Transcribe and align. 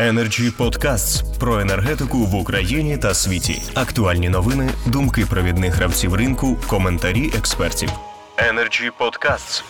Energy 0.00 0.50
Podcasts 0.58 1.38
про 1.38 1.60
енергетику 1.60 2.18
в 2.18 2.34
Україні 2.34 2.98
та 2.98 3.14
світі. 3.14 3.62
Актуальні 3.74 4.28
новини, 4.28 4.70
думки 4.92 5.26
провідних 5.30 5.74
гравців 5.74 6.14
ринку, 6.14 6.56
коментарі 6.68 7.30
експертів. 7.38 7.88
Energy 8.36 8.90
Podcasts. 9.00 9.64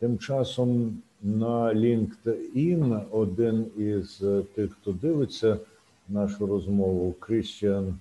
Тим 0.00 0.18
часом 0.18 0.98
на 1.22 1.74
LinkedIn 1.74 3.00
один 3.10 3.66
із 3.76 4.22
е, 4.22 4.42
тих, 4.54 4.72
хто 4.72 4.92
дивиться 4.92 5.58
нашу 6.08 6.46
розмову, 6.46 7.12
Крістіан 7.20 7.98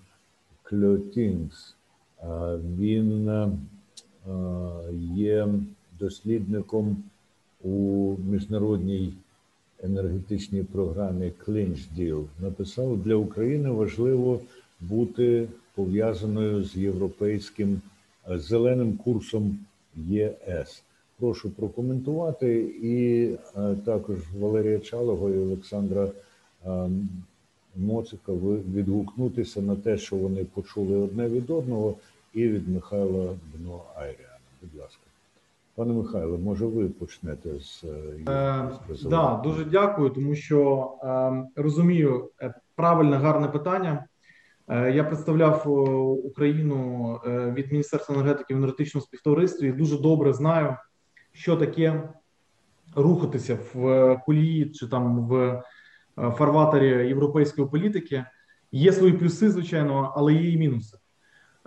Кльотінгс, 0.63 1.75
е, 2.19 2.25
він 2.79 3.29
е, 3.29 3.47
є 5.15 5.47
дослідником 5.99 7.03
у 7.63 8.15
міжнародній 8.29 9.13
енергетичній 9.83 10.63
програмі 10.63 11.31
Clinch 11.45 11.79
Deal. 11.97 12.25
Написав 12.39 12.97
для 12.97 13.15
України 13.15 13.69
важливо 13.69 14.39
бути 14.79 15.47
пов'язаною 15.75 16.63
з 16.63 16.75
європейським 16.75 17.81
зеленим 18.27 18.97
курсом 18.97 19.59
ЄС. 19.95 20.83
Прошу 21.19 21.49
прокоментувати 21.49 22.59
і 22.81 23.23
е, 23.57 23.75
також 23.85 24.17
Валерія 24.39 24.79
Чалого 24.79 25.29
і 25.29 25.37
Олександра 25.37 26.07
е, 26.65 26.89
Моцика 27.75 28.33
відгукнутися 28.73 29.61
на 29.61 29.75
те, 29.75 29.97
що 29.97 30.15
вони 30.15 30.45
почули 30.45 30.97
одне 30.97 31.27
від 31.27 31.49
одного, 31.49 31.95
і 32.33 32.47
від 32.47 32.69
Михайла 32.69 33.35
Бно 33.53 33.83
Айріана. 33.95 34.37
Будь 34.61 34.81
ласка, 34.81 35.04
пане 35.75 35.93
Михайло, 35.93 36.37
може 36.37 36.65
ви 36.65 36.89
почнете 36.89 37.59
з 37.59 37.83
е, 38.27 38.69
з 38.89 39.03
да, 39.03 39.41
дуже 39.43 39.65
дякую, 39.65 40.09
тому 40.09 40.35
що 40.35 40.91
е, 41.03 41.61
розумію 41.61 42.29
е, 42.41 42.53
правильне 42.75 43.17
гарне 43.17 43.47
питання. 43.47 44.05
Е, 44.67 44.91
я 44.91 45.03
представляв 45.03 45.63
е, 45.65 45.69
Україну 46.27 47.19
е, 47.25 47.51
від 47.51 47.71
Міністерства 47.71 48.15
енергетики 48.15 48.53
в 48.53 48.57
енергетичному 48.57 49.05
співтоваристві 49.05 49.67
і 49.67 49.71
дуже 49.71 49.97
добре 49.97 50.33
знаю 50.33 50.75
що 51.35 51.55
таке 51.55 52.09
рухатися 52.95 53.57
в 53.73 54.15
колії 54.25 54.69
чи 54.69 54.87
там 54.87 55.27
в 55.27 55.35
е, 55.35 55.61
фарватері 56.31 57.07
європейської 57.07 57.67
політики. 57.67 58.25
Є 58.71 58.93
свої 58.93 59.13
плюси, 59.13 59.51
звичайно, 59.51 60.13
але 60.15 60.33
є 60.33 60.51
і 60.51 60.57
мінуси. 60.57 60.97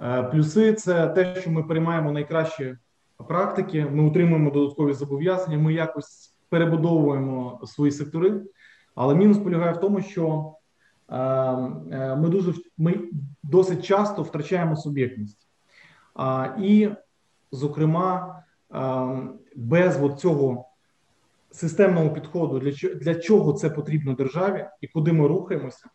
Е, 0.03 0.23
плюси 0.23 0.73
це 0.73 1.07
те, 1.07 1.41
що 1.41 1.51
ми 1.51 1.63
приймаємо 1.63 2.13
найкращі 2.13 2.77
практики, 3.29 3.87
ми 3.87 4.05
утримуємо 4.05 4.51
додаткові 4.51 4.93
зобов'язання, 4.93 5.59
ми 5.59 5.73
якось 5.75 6.35
перебудовуємо 6.49 7.61
свої 7.65 7.93
сектори. 7.93 8.43
Але 8.95 9.15
мінус 9.15 9.39
полягає 9.39 9.73
в 9.73 9.81
тому, 9.81 10.01
що 10.01 10.53
е, 11.11 11.17
ми 12.17 12.29
дуже 12.29 12.55
ми 12.79 12.95
досить 13.43 13.85
часто 13.85 14.23
втрачаємо 14.23 14.77
суб'єктність. 14.77 15.49
І, 16.59 16.89
зокрема, 17.53 18.43
без 19.57 20.03
от 20.03 20.21
цього 20.21 20.65
системного 21.51 22.11
підходу, 22.11 22.59
для 22.59 22.71
для 22.95 23.15
чого 23.15 23.53
це 23.53 23.71
потрібно 23.71 24.15
державі 24.15 24.67
і 24.81 24.89
куди 24.89 25.13
ми 25.13 25.29
рухаємося, 25.29 25.87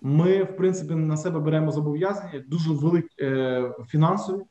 ми 0.00 0.42
в 0.42 0.56
принципі 0.56 0.94
на 0.94 1.16
себе 1.16 1.40
беремо 1.40 1.72
зобов'язання 1.72 2.44
дуже 2.48 2.70
великі 2.70 3.08
е, 3.20 3.72
фінансові, 3.88 4.42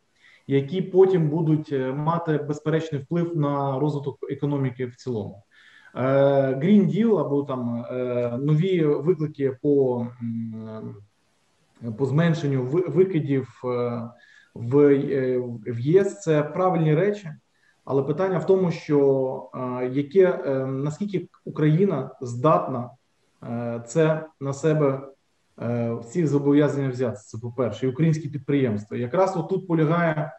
які 0.48 0.82
потім 0.82 1.30
будуть 1.30 1.70
е, 1.72 1.94
мати 1.94 2.38
безперечний 2.38 3.02
вплив 3.02 3.38
на 3.38 3.80
розвиток 3.80 4.18
економіки 4.30 4.86
в 4.86 4.96
цілому. 4.96 5.44
Е, 5.96 6.02
Green 6.54 6.86
Deal 6.86 7.20
або 7.20 7.44
там 7.44 7.86
е, 7.92 8.38
нові 8.42 8.84
виклики 8.84 9.58
по 9.62 10.08
по 11.98 12.06
зменшенню 12.06 12.64
викидів 12.66 13.62
в 14.54 14.98
в 15.68 15.80
ЄС 15.80 16.22
це 16.22 16.44
правильні 16.44 16.96
речі. 16.96 17.32
Але 17.86 18.04
питання 18.04 18.38
в 18.38 18.46
тому, 18.46 18.72
що 18.72 19.50
яке 19.92 20.38
наскільки 20.68 21.28
Україна 21.46 22.12
здатна 22.22 22.90
це 23.86 24.26
на 24.40 24.54
себе 24.54 25.02
всі 26.02 26.28
зобов'язання 26.28 26.90
взяти. 26.90 27.18
Це 27.18 27.38
по 27.38 27.52
перше, 27.52 27.86
і 27.86 27.90
українські 27.90 28.30
підприємства. 28.30 28.98
Якраз 28.98 29.38
отут 29.38 29.68
полягає 29.68 30.32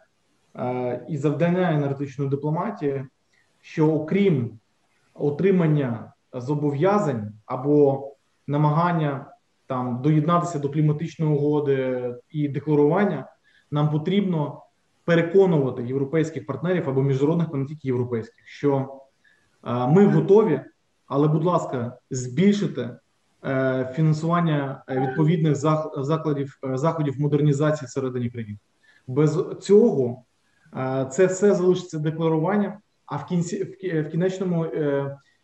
і 1.09 1.17
завдання 1.17 1.71
енергетичної 1.71 2.29
дипломатії, 2.29 3.05
що 3.61 3.93
окрім 3.93 4.59
отримання 5.13 6.13
зобов'язань 6.33 7.33
або 7.45 8.09
намагання 8.47 9.25
там 9.67 10.01
доєднатися 10.01 10.59
до 10.59 10.69
кліматичної 10.69 11.33
угоди 11.33 12.13
і 12.29 12.47
декларування, 12.47 13.25
нам 13.71 13.89
потрібно 13.89 14.61
переконувати 15.05 15.83
європейських 15.83 16.45
партнерів 16.45 16.89
або 16.89 17.01
міжнародних, 17.01 17.53
не 17.53 17.65
тільки 17.65 17.87
європейських, 17.87 18.47
що 18.47 18.99
е, 19.63 19.87
ми 19.87 20.05
готові, 20.05 20.61
але, 21.07 21.27
будь 21.27 21.43
ласка, 21.43 21.97
збільшити 22.11 22.89
е, 23.45 23.93
фінансування 23.95 24.83
е, 24.87 25.07
відповідних 25.07 25.55
закладів 25.97 26.59
заходів 26.63 27.21
модернізації 27.21 27.87
всередині 27.87 28.29
країни. 28.29 28.57
Без 29.07 29.45
цього 29.61 30.23
це 31.11 31.25
все 31.25 31.53
залишиться 31.55 31.99
декларуванням. 31.99 32.73
А 33.05 33.15
в 33.15 33.25
кінці 33.25 33.63
в 33.83 34.09
кінечному 34.09 34.65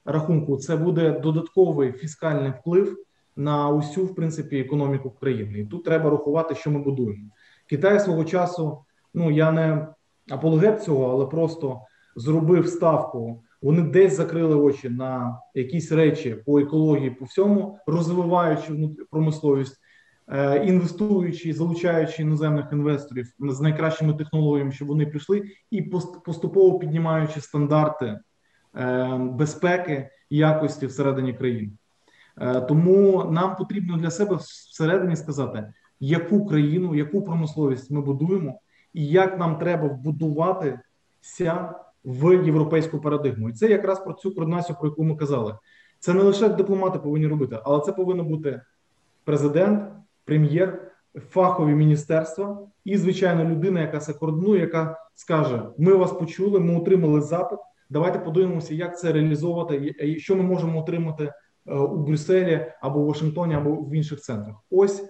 рахунку 0.06 0.58
це 0.58 0.76
буде 0.76 1.12
додатковий 1.12 1.92
фіскальний 1.92 2.54
вплив 2.60 2.98
на 3.36 3.70
усю 3.70 4.06
в 4.06 4.16
принципі 4.16 4.60
економіку 4.60 5.10
країни. 5.10 5.60
І 5.60 5.66
тут 5.66 5.84
треба 5.84 6.10
рахувати, 6.10 6.56
що 6.56 6.72
ми 6.72 6.80
будуємо. 6.80 7.30
Китай 7.70 8.00
свого 8.00 8.26
часу 8.26 8.86
ну 9.14 9.32
я 9.32 9.52
не 9.52 9.88
апологет 10.30 10.84
цього, 10.84 11.12
але 11.12 11.26
просто 11.26 11.82
зробив 12.16 12.68
ставку. 12.68 13.44
Вони 13.62 13.82
десь 13.82 14.16
закрили 14.16 14.56
очі 14.56 14.90
на 14.90 15.40
якісь 15.54 15.92
речі 15.92 16.36
по 16.46 16.60
екології, 16.60 17.10
по 17.10 17.26
всьому, 17.26 17.78
розвиваючи 17.88 18.74
промисловість, 19.12 19.74
е, 19.74 19.78
інвестуючи, 20.66 21.54
залучаючи 21.54 22.22
іноземних 22.22 22.66
інвесторів 22.72 23.34
з 23.40 23.62
найкращими 23.62 24.14
технологіями, 24.14 24.72
щоб 24.72 24.88
вони 24.88 25.06
прийшли, 25.06 25.44
і 25.72 25.82
поступово 26.26 26.80
піднімаючи 26.80 27.42
стандарти 27.42 28.20
е, 28.76 29.18
безпеки 29.18 30.10
і 30.30 30.38
якості 30.38 30.86
всередині 30.86 31.34
країни. 31.34 31.72
Е, 32.38 32.62
тому 32.62 33.26
нам 33.32 33.56
потрібно 33.56 33.98
для 33.98 34.12
себе 34.12 34.36
всередині 34.36 35.16
сказати, 35.16 35.74
яку 36.00 36.46
країну, 36.46 36.96
яку 36.96 37.22
промисловість 37.22 37.92
ми 37.92 38.02
будуємо, 38.02 38.60
і 38.94 39.08
як 39.08 39.40
нам 39.40 39.58
треба 39.58 39.88
вбудуватися 39.88 41.74
в 42.06 42.46
європейську 42.46 43.00
парадигму. 43.00 43.50
І 43.50 43.54
це 43.54 43.70
якраз 43.70 44.04
про 44.04 44.14
цю 44.14 44.36
координацію, 44.36 44.76
про 44.80 44.90
яку 44.90 45.04
ми 45.04 45.16
казали. 45.16 45.58
Це 46.00 46.14
не 46.14 46.24
лише 46.24 46.50
дипломати 46.50 47.00
повинні 47.00 47.28
робити, 47.28 47.60
але 47.64 47.82
це 47.82 47.92
повинен 47.92 48.26
бути 48.26 48.62
президент, 49.24 49.90
прем'єр, 50.26 50.92
фахові 51.30 51.74
міністерства 51.74 52.60
і, 52.86 52.98
звичайно, 52.98 53.46
людина, 53.46 53.82
яка 53.82 54.00
це 54.00 54.14
координує, 54.14 54.62
яка 54.62 54.98
скаже: 55.16 55.62
Ми 55.78 55.94
вас 55.94 56.12
почули, 56.12 56.60
ми 56.60 56.76
отримали 56.78 57.22
запит. 57.22 57.60
Давайте 57.90 58.20
подивимося, 58.20 58.74
як 58.74 59.00
це 59.00 59.12
реалізовувати, 59.12 59.96
і 60.00 60.20
що 60.20 60.36
ми 60.36 60.44
можемо 60.44 60.80
отримати 60.80 61.24
е, 61.68 61.76
у 61.76 61.98
Брюсселі 61.98 62.66
або 62.82 63.00
в 63.00 63.06
Вашингтоні, 63.06 63.56
або 63.56 63.72
в 63.72 63.94
інших 63.94 64.20
центрах. 64.20 64.56
Ось 64.72 65.04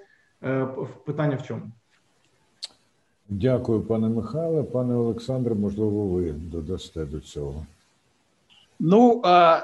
е, 0.43 0.67
питання 1.05 1.35
в 1.35 1.47
чому. 1.47 1.71
Дякую, 3.29 3.81
пане 3.81 4.09
Михайле. 4.09 4.63
Пане 4.63 4.95
Олександре, 4.95 5.55
можливо, 5.55 6.07
ви 6.07 6.31
додасте 6.31 7.05
до 7.05 7.19
цього. 7.19 7.65
Ну, 8.79 9.21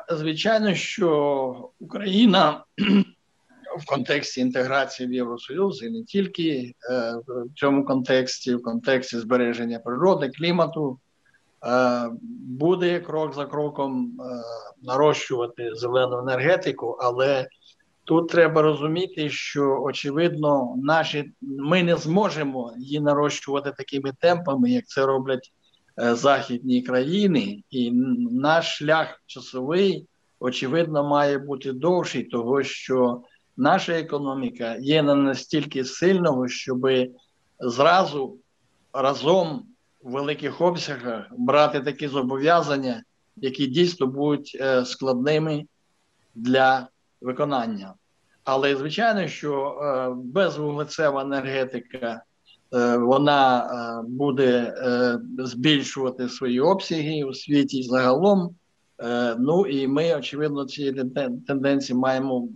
звичайно, 0.10 0.74
що 0.74 1.70
Україна 1.80 2.64
в 3.80 3.86
контексті 3.86 4.42
інтеграції 4.42 5.10
в 5.10 5.14
Євросоюз 5.14 5.84
і 5.84 5.90
не 5.90 6.04
тільки 6.04 6.74
е, 6.92 7.14
в 7.28 7.54
цьому 7.56 7.86
контексті, 7.86 8.56
в 8.56 8.64
контексті 8.64 9.18
збереження 9.18 9.80
природи, 9.80 10.30
клімату, 10.30 11.00
е, 11.66 12.10
буде 12.60 13.00
крок 13.00 13.36
за 13.36 13.46
кроком 13.46 14.18
е, 14.20 14.24
нарощувати 14.84 15.76
зелену 15.76 16.18
енергетику, 16.18 16.98
але 17.00 17.48
Тут 18.04 18.30
треба 18.30 18.62
розуміти, 18.62 19.30
що 19.30 19.82
очевидно, 19.84 20.74
наші 20.78 21.32
ми 21.42 21.84
не 21.84 21.96
зможемо 21.98 22.74
її 22.78 23.00
нарощувати 23.00 23.72
такими 23.78 24.12
темпами, 24.20 24.72
як 24.72 24.88
це 24.88 25.06
роблять 25.06 25.54
західні 25.98 26.82
країни, 26.82 27.64
і 27.70 27.92
наш 28.32 28.78
шлях 28.78 29.22
часовий, 29.26 30.08
очевидно, 30.40 31.04
має 31.04 31.38
бути 31.38 31.74
довший, 31.74 32.24
того 32.24 32.64
що 32.64 33.22
наша 33.58 33.94
економіка 33.94 34.76
є 34.80 35.04
не 35.04 35.16
настільки 35.16 35.86
сильною, 35.86 36.48
щоб 36.48 36.88
зразу 37.60 38.38
разом 38.94 39.66
в 40.04 40.12
великих 40.12 40.62
обсягах 40.62 41.26
брати 41.38 41.80
такі 41.80 42.08
зобов'язання, 42.08 43.04
які 43.36 43.68
дійсно 43.68 44.08
будуть 44.08 44.58
е, 44.62 44.86
складними 44.86 45.66
для 46.36 46.88
виконання. 47.22 47.94
Але 48.44 48.76
звичайно, 48.76 49.28
що 49.28 49.78
безвуглецева 50.26 51.22
енергетика 51.22 52.24
вона 52.98 54.04
буде 54.08 54.74
збільшувати 55.38 56.30
свої 56.30 56.60
обсяги 56.60 57.24
у 57.24 57.34
світі 57.34 57.84
загалом. 57.84 58.56
Ну 59.40 59.66
і 59.66 59.88
ми, 59.88 60.16
очевидно, 60.16 60.66
цієї 60.66 61.04
тенденції 61.48 62.00
маємо 62.00 62.48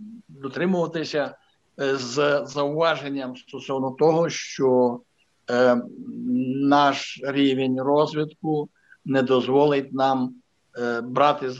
дотримуватися 0.42 1.36
з 1.78 2.42
зауваженням 2.46 3.36
стосовно 3.36 3.90
того, 3.90 4.28
що 4.28 5.00
е, 5.50 5.82
наш 6.62 7.20
рівень 7.22 7.80
розвитку 7.80 8.68
не 9.04 9.22
дозволить 9.22 9.92
нам 9.92 10.34
е, 10.78 11.00
брати 11.00 11.50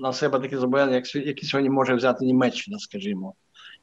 на 0.00 0.12
себе 0.12 0.40
такі 0.40 0.56
зобов'язання, 0.56 1.02
які 1.14 1.46
сьогодні 1.46 1.70
може 1.70 1.94
взяти 1.94 2.24
Німеччина, 2.24 2.78
скажімо. 2.78 3.34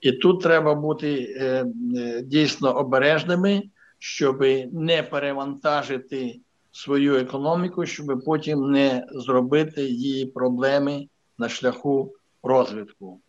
І 0.01 0.11
тут 0.11 0.41
треба 0.41 0.75
бути 0.75 1.35
е, 1.37 1.65
е, 1.97 2.21
дійсно 2.21 2.77
обережними, 2.77 3.63
щоб 3.99 4.41
не 4.71 5.03
перевантажити 5.03 6.39
свою 6.71 7.15
економіку, 7.15 7.85
щоб 7.85 8.23
потім 8.25 8.71
не 8.71 9.05
зробити 9.11 9.85
її 9.85 10.25
проблеми 10.25 11.07
на 11.37 11.49
шляху 11.49 12.13
розвитку. 12.43 13.21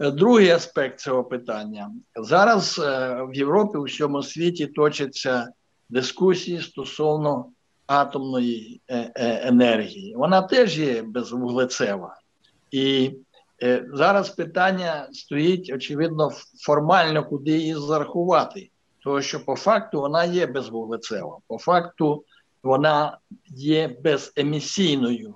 Другий 0.00 0.50
аспект 0.50 1.00
цього 1.00 1.24
питання 1.24 1.90
зараз 2.16 2.78
е, 2.78 3.14
в 3.22 3.34
Європі 3.34 3.78
у 3.78 3.82
всьому 3.82 4.22
світі 4.22 4.66
точаться 4.66 5.48
дискусії 5.88 6.60
стосовно 6.60 7.46
атомної 7.86 8.80
е, 8.88 9.12
е, 9.14 9.48
енергії. 9.48 10.14
Вона 10.16 10.42
теж 10.42 10.78
є 10.78 11.02
безвуглецева. 11.02 12.16
І 12.70 13.12
зараз 13.92 14.30
питання 14.30 15.08
стоїть, 15.12 15.72
очевидно, 15.74 16.30
формально, 16.66 17.24
куди 17.24 17.50
її 17.50 17.74
зарахувати. 17.74 18.70
Тому 19.04 19.22
що 19.22 19.44
по 19.44 19.56
факту 19.56 20.00
вона 20.00 20.24
є 20.24 20.46
безвуглецева. 20.46 21.38
По 21.46 21.58
факту 21.58 22.24
вона 22.62 23.18
є 23.46 23.96
беземісійною. 24.02 25.34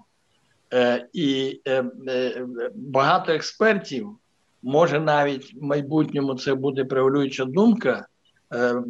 І 1.12 1.60
багато 2.74 3.32
експертів 3.32 4.18
може 4.64 5.00
навіть 5.00 5.54
в 5.54 5.62
майбутньому 5.62 6.34
це 6.34 6.54
буде 6.54 6.84
превалююча 6.84 7.44
думка. 7.44 8.06
Е, 8.54 8.82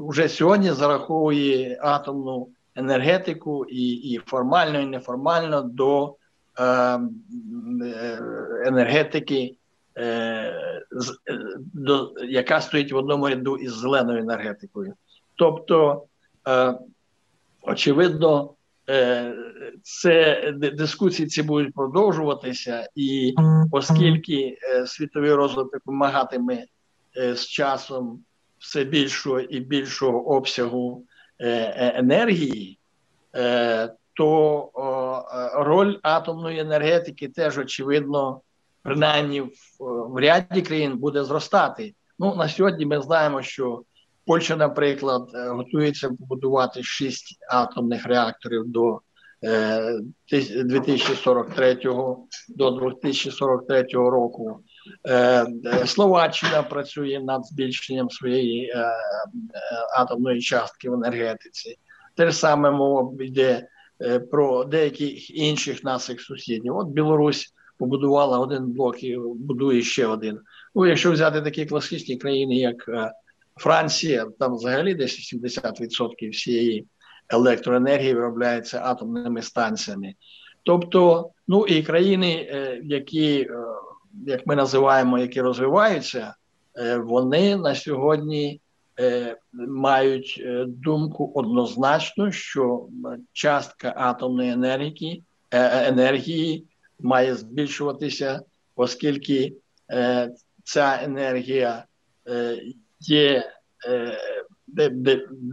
Уже 0.00 0.28
сьогодні 0.28 0.70
зараховує 0.70 1.78
атомну 1.82 2.48
енергетику 2.74 3.64
і 3.64 3.88
і 3.92 4.18
формально, 4.26 4.80
і 4.80 4.86
неформально 4.86 5.62
до 5.62 6.16
е, 6.58 6.64
е 6.64 6.98
енергетики, 8.66 9.56
е, 9.96 10.80
до, 11.74 12.12
яка 12.28 12.60
стоїть 12.60 12.92
в 12.92 12.96
одному 12.96 13.28
ряду 13.28 13.56
із 13.56 13.72
зеленою 13.72 14.20
енергетикою. 14.20 14.94
Тобто, 15.36 16.04
е, 16.48 16.74
очевидно, 17.62 18.50
Е, 18.50 18.55
це 19.82 20.52
дискусії 20.72 21.28
ці 21.28 21.42
будуть 21.42 21.74
продовжуватися, 21.74 22.88
і 22.94 23.34
оскільки 23.70 24.58
е, 24.62 24.86
світовий 24.86 25.34
розвиток 25.34 25.82
вимагатиме 25.86 26.64
е, 27.16 27.36
з 27.36 27.46
часом 27.46 28.24
все 28.58 28.84
більшого 28.84 29.40
і 29.40 29.60
більшого 29.60 30.28
обсягу 30.28 31.04
енергії, 31.38 32.78
то 34.14 34.70
роль 35.54 35.96
атомної 36.02 36.58
енергетики 36.58 37.28
теж 37.28 37.58
очевидно, 37.58 38.40
принаймні 38.82 39.40
в 39.80 40.20
ряді 40.20 40.62
країн 40.62 40.98
буде 40.98 41.24
зростати. 41.24 41.94
Ну 42.18 42.34
на 42.34 42.48
сьогодні 42.48 42.86
ми 42.86 43.00
знаємо, 43.00 43.42
що 43.42 43.82
Польща, 44.26 44.56
наприклад, 44.56 45.30
е, 45.34 45.48
готується 45.48 46.08
побудувати 46.08 46.82
шість 46.82 47.38
атомних 47.50 48.06
реакторів 48.06 48.62
до 48.66 49.00
2043 50.64 51.70
е, 51.70 51.76
до 52.48 52.70
2043 52.70 53.82
року. 53.92 54.60
Е, 55.08 55.46
Словаччина 55.86 56.62
працює 56.62 57.20
над 57.24 57.46
збільшенням 57.46 58.10
своєї 58.10 58.74
атомної 59.98 60.40
частки 60.40 60.90
в 60.90 60.94
енергетиці. 60.94 61.76
Те 62.16 62.30
ж 62.30 62.36
саме 62.36 62.70
мова 62.70 63.24
йде 63.24 63.68
про 64.30 64.64
деяких 64.64 65.30
інших 65.30 65.84
наших 65.84 66.20
сусідів. 66.20 66.76
От 66.76 66.88
Білорусь 66.88 67.54
побудувала 67.78 68.38
один 68.38 68.66
блок 68.66 69.02
і 69.02 69.18
будує 69.18 69.82
ще 69.82 70.06
один. 70.06 70.40
Ну, 70.74 70.86
якщо 70.86 71.12
взяти 71.12 71.42
такі 71.42 71.66
класичні 71.66 72.16
країни, 72.16 72.56
як 72.56 72.90
Франція 73.56 74.26
там 74.38 74.54
взагалі 74.54 74.94
десь 74.94 75.34
70% 75.34 76.30
всієї 76.30 76.86
електроенергії 77.28 78.14
виробляється 78.14 78.80
атомними 78.84 79.42
станціями. 79.42 80.14
Тобто, 80.62 81.30
ну 81.48 81.66
і 81.66 81.82
країни, 81.82 82.48
е, 82.50 82.80
які, 82.84 83.40
е, 83.40 83.64
як 84.26 84.46
ми 84.46 84.56
називаємо, 84.56 85.18
які 85.18 85.40
розвиваються, 85.40 86.34
е, 86.78 86.96
вони 86.96 87.56
на 87.56 87.74
сьогодні 87.74 88.60
мають 89.52 90.42
думку 90.66 91.32
однозначно, 91.34 92.30
що 92.30 92.86
частка 93.32 93.94
атомної 93.96 94.50
енергії 94.50 95.22
енергії 95.50 96.64
має 97.00 97.34
збільшуватися, 97.34 98.40
оскільки 98.76 99.52
ця 100.64 101.00
енергія 101.02 101.84
є 103.00 103.52
е, 103.88 104.18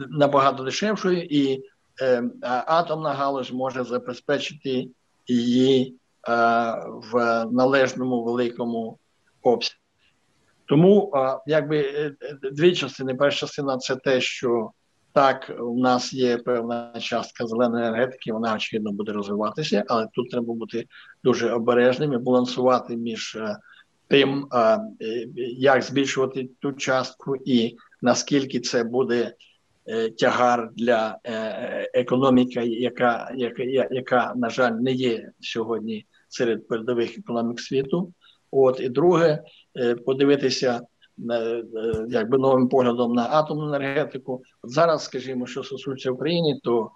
набагато 0.09 0.63
дешевшою, 0.63 1.23
і 1.23 1.63
е, 2.01 2.23
атомна 2.67 3.13
галузь 3.13 3.51
може 3.51 3.83
забезпечити 3.83 4.87
її 5.27 5.87
е, 5.87 6.31
в 7.13 7.45
належному 7.51 8.23
великому 8.23 8.97
обсязі. 9.41 9.75
Тому 10.65 11.13
якби 11.47 12.11
дві 12.51 12.75
частини. 12.75 13.15
Перша 13.15 13.39
частина 13.39 13.77
це 13.77 13.95
те, 13.95 14.21
що 14.21 14.71
так, 15.13 15.51
у 15.59 15.79
нас 15.79 16.13
є 16.13 16.37
певна 16.37 16.93
частка 16.99 17.47
зеленої 17.47 17.87
енергетики, 17.87 18.33
вона 18.33 18.55
очевидно 18.55 18.91
буде 18.91 19.11
розвиватися, 19.11 19.83
але 19.87 20.07
тут 20.13 20.31
треба 20.31 20.53
бути 20.53 20.87
дуже 21.23 21.51
обережним 21.51 22.13
і 22.13 22.17
балансувати 22.17 22.97
між 22.97 23.37
тим, 24.13 24.47
як 25.57 25.81
збільшувати 25.81 26.49
ту 26.59 26.73
частку, 26.73 27.35
і 27.35 27.75
наскільки 28.01 28.59
це 28.59 28.83
буде 28.83 29.33
е, 29.87 30.09
тягар 30.09 30.69
для 30.75 31.17
е, 31.23 31.89
економіки, 31.93 32.65
яка, 32.65 33.31
яка, 33.35 33.63
яка, 33.91 34.33
на 34.35 34.49
жаль, 34.49 34.71
не 34.71 34.91
є 34.91 35.31
сьогодні 35.39 36.05
серед 36.27 36.67
передових 36.67 37.17
економік 37.17 37.59
світу. 37.59 38.13
От 38.51 38.79
і 38.79 38.89
друге, 38.89 39.43
е, 39.77 39.95
подивитися 39.95 40.81
якби 42.09 42.37
новим 42.37 42.69
поглядом 42.69 43.13
на 43.13 43.27
атомну 43.29 43.67
енергетику. 43.67 44.43
От 44.61 44.71
зараз, 44.71 45.03
скажімо, 45.03 45.47
що 45.47 45.63
стосується 45.63 46.11
України, 46.11 46.59
то 46.63 46.91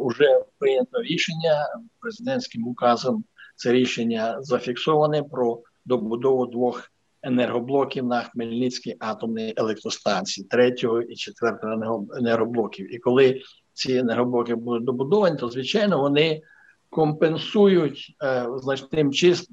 вже 0.00 0.40
прийнято 0.58 1.02
рішення 1.02 1.66
президентським 2.00 2.68
указом. 2.68 3.24
Це 3.56 3.72
рішення 3.72 4.36
зафіксоване 4.40 5.22
про 5.22 5.62
добудову 5.84 6.46
двох 6.46 6.90
енергоблоків 7.22 8.04
на 8.04 8.22
Хмельницькій 8.22 8.96
атомній 8.98 9.54
електростанції, 9.56 10.46
третього 10.46 11.02
і 11.02 11.16
четвертого 11.16 12.06
енергоблоків. 12.18 12.94
І 12.94 12.98
коли 12.98 13.42
ці 13.72 13.96
енергоблоки 13.96 14.54
будуть 14.54 14.84
добудовані, 14.84 15.36
то 15.36 15.48
звичайно 15.48 15.98
вони 15.98 16.42
компенсують 16.90 18.16
е, 18.22 18.46
значним 18.56 19.12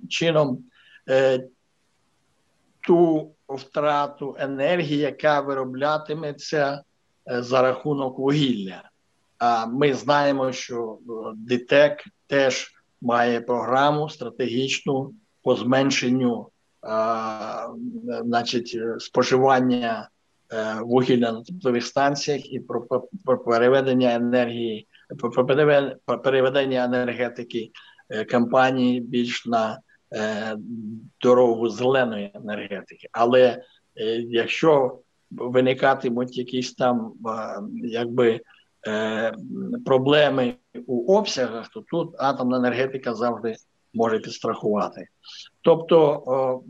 чином 0.10 0.64
е, 1.10 1.48
ту 2.88 3.32
втрату 3.48 4.36
енергії, 4.40 4.98
яка 4.98 5.42
вироблятиметься 5.42 6.84
е, 7.32 7.44
за 7.44 7.62
рахунок 7.62 8.20
вугілля. 8.20 8.84
А 9.38 9.66
ми 9.66 9.94
знаємо, 9.94 10.52
що 10.52 10.98
е, 11.00 11.12
ДТЕК 11.36 12.04
теж 12.28 12.72
має 13.02 13.42
програму 13.42 14.10
стратегічну 14.10 15.14
по 15.44 15.56
зменшенню 15.56 16.48
а, 16.82 17.68
значить, 18.24 18.78
споживання 19.00 20.10
е, 20.54 20.76
вугілля 20.82 21.32
на 21.32 21.44
теплових 21.44 21.86
станціях 21.86 22.54
і 22.54 22.60
про, 22.60 22.82
про 23.26 23.38
переведення 23.38 24.16
енергії, 24.16 24.88
про 26.06 26.20
переведення 26.24 26.86
енергетики 26.86 27.72
е, 28.10 28.26
компанії 28.26 29.02
більш 29.02 29.46
на 29.46 29.80
е, 30.14 30.56
дорогу 31.22 31.70
зеленої 31.70 32.32
енергетики. 32.34 33.08
Але 33.12 33.42
е, 33.42 33.62
якщо 34.16 35.00
виникатимуть 35.32 36.38
якісь 36.38 36.74
там 36.74 37.14
якби 37.84 38.42
е, 38.88 39.34
проблеми 39.86 40.56
у 40.88 41.14
обсягах, 41.14 41.70
то 41.70 41.84
тут 41.92 42.16
атомна 42.18 42.58
енергетика 42.58 43.14
завжди 43.14 43.56
може 43.94 44.20
підстрахувати. 44.20 45.08
Тобто 45.62 46.64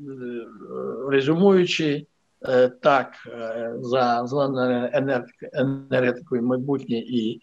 резюмуючи, 1.09 2.05
так, 2.81 3.13
за 3.79 4.25
зеленою 4.25 4.89
енергетикою 5.53 6.43
майбутнє, 6.43 6.97
і 6.97 7.39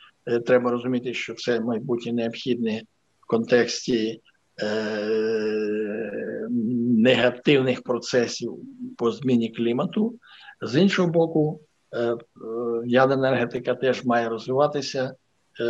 треба 0.46 0.70
розуміти, 0.70 1.14
що 1.14 1.34
це 1.34 1.60
майбутнє 1.60 2.12
необхідне 2.12 2.82
в 3.20 3.26
контексті 3.26 4.20
негативних 6.98 7.82
процесів 7.82 8.58
по 8.96 9.12
зміні 9.12 9.48
клімату. 9.48 10.14
З 10.62 10.80
іншого 10.80 11.08
боку, 11.08 11.60
ядерна 12.86 13.28
енергетика 13.28 13.74
теж 13.74 14.04
має 14.04 14.28
розвиватися, 14.28 15.14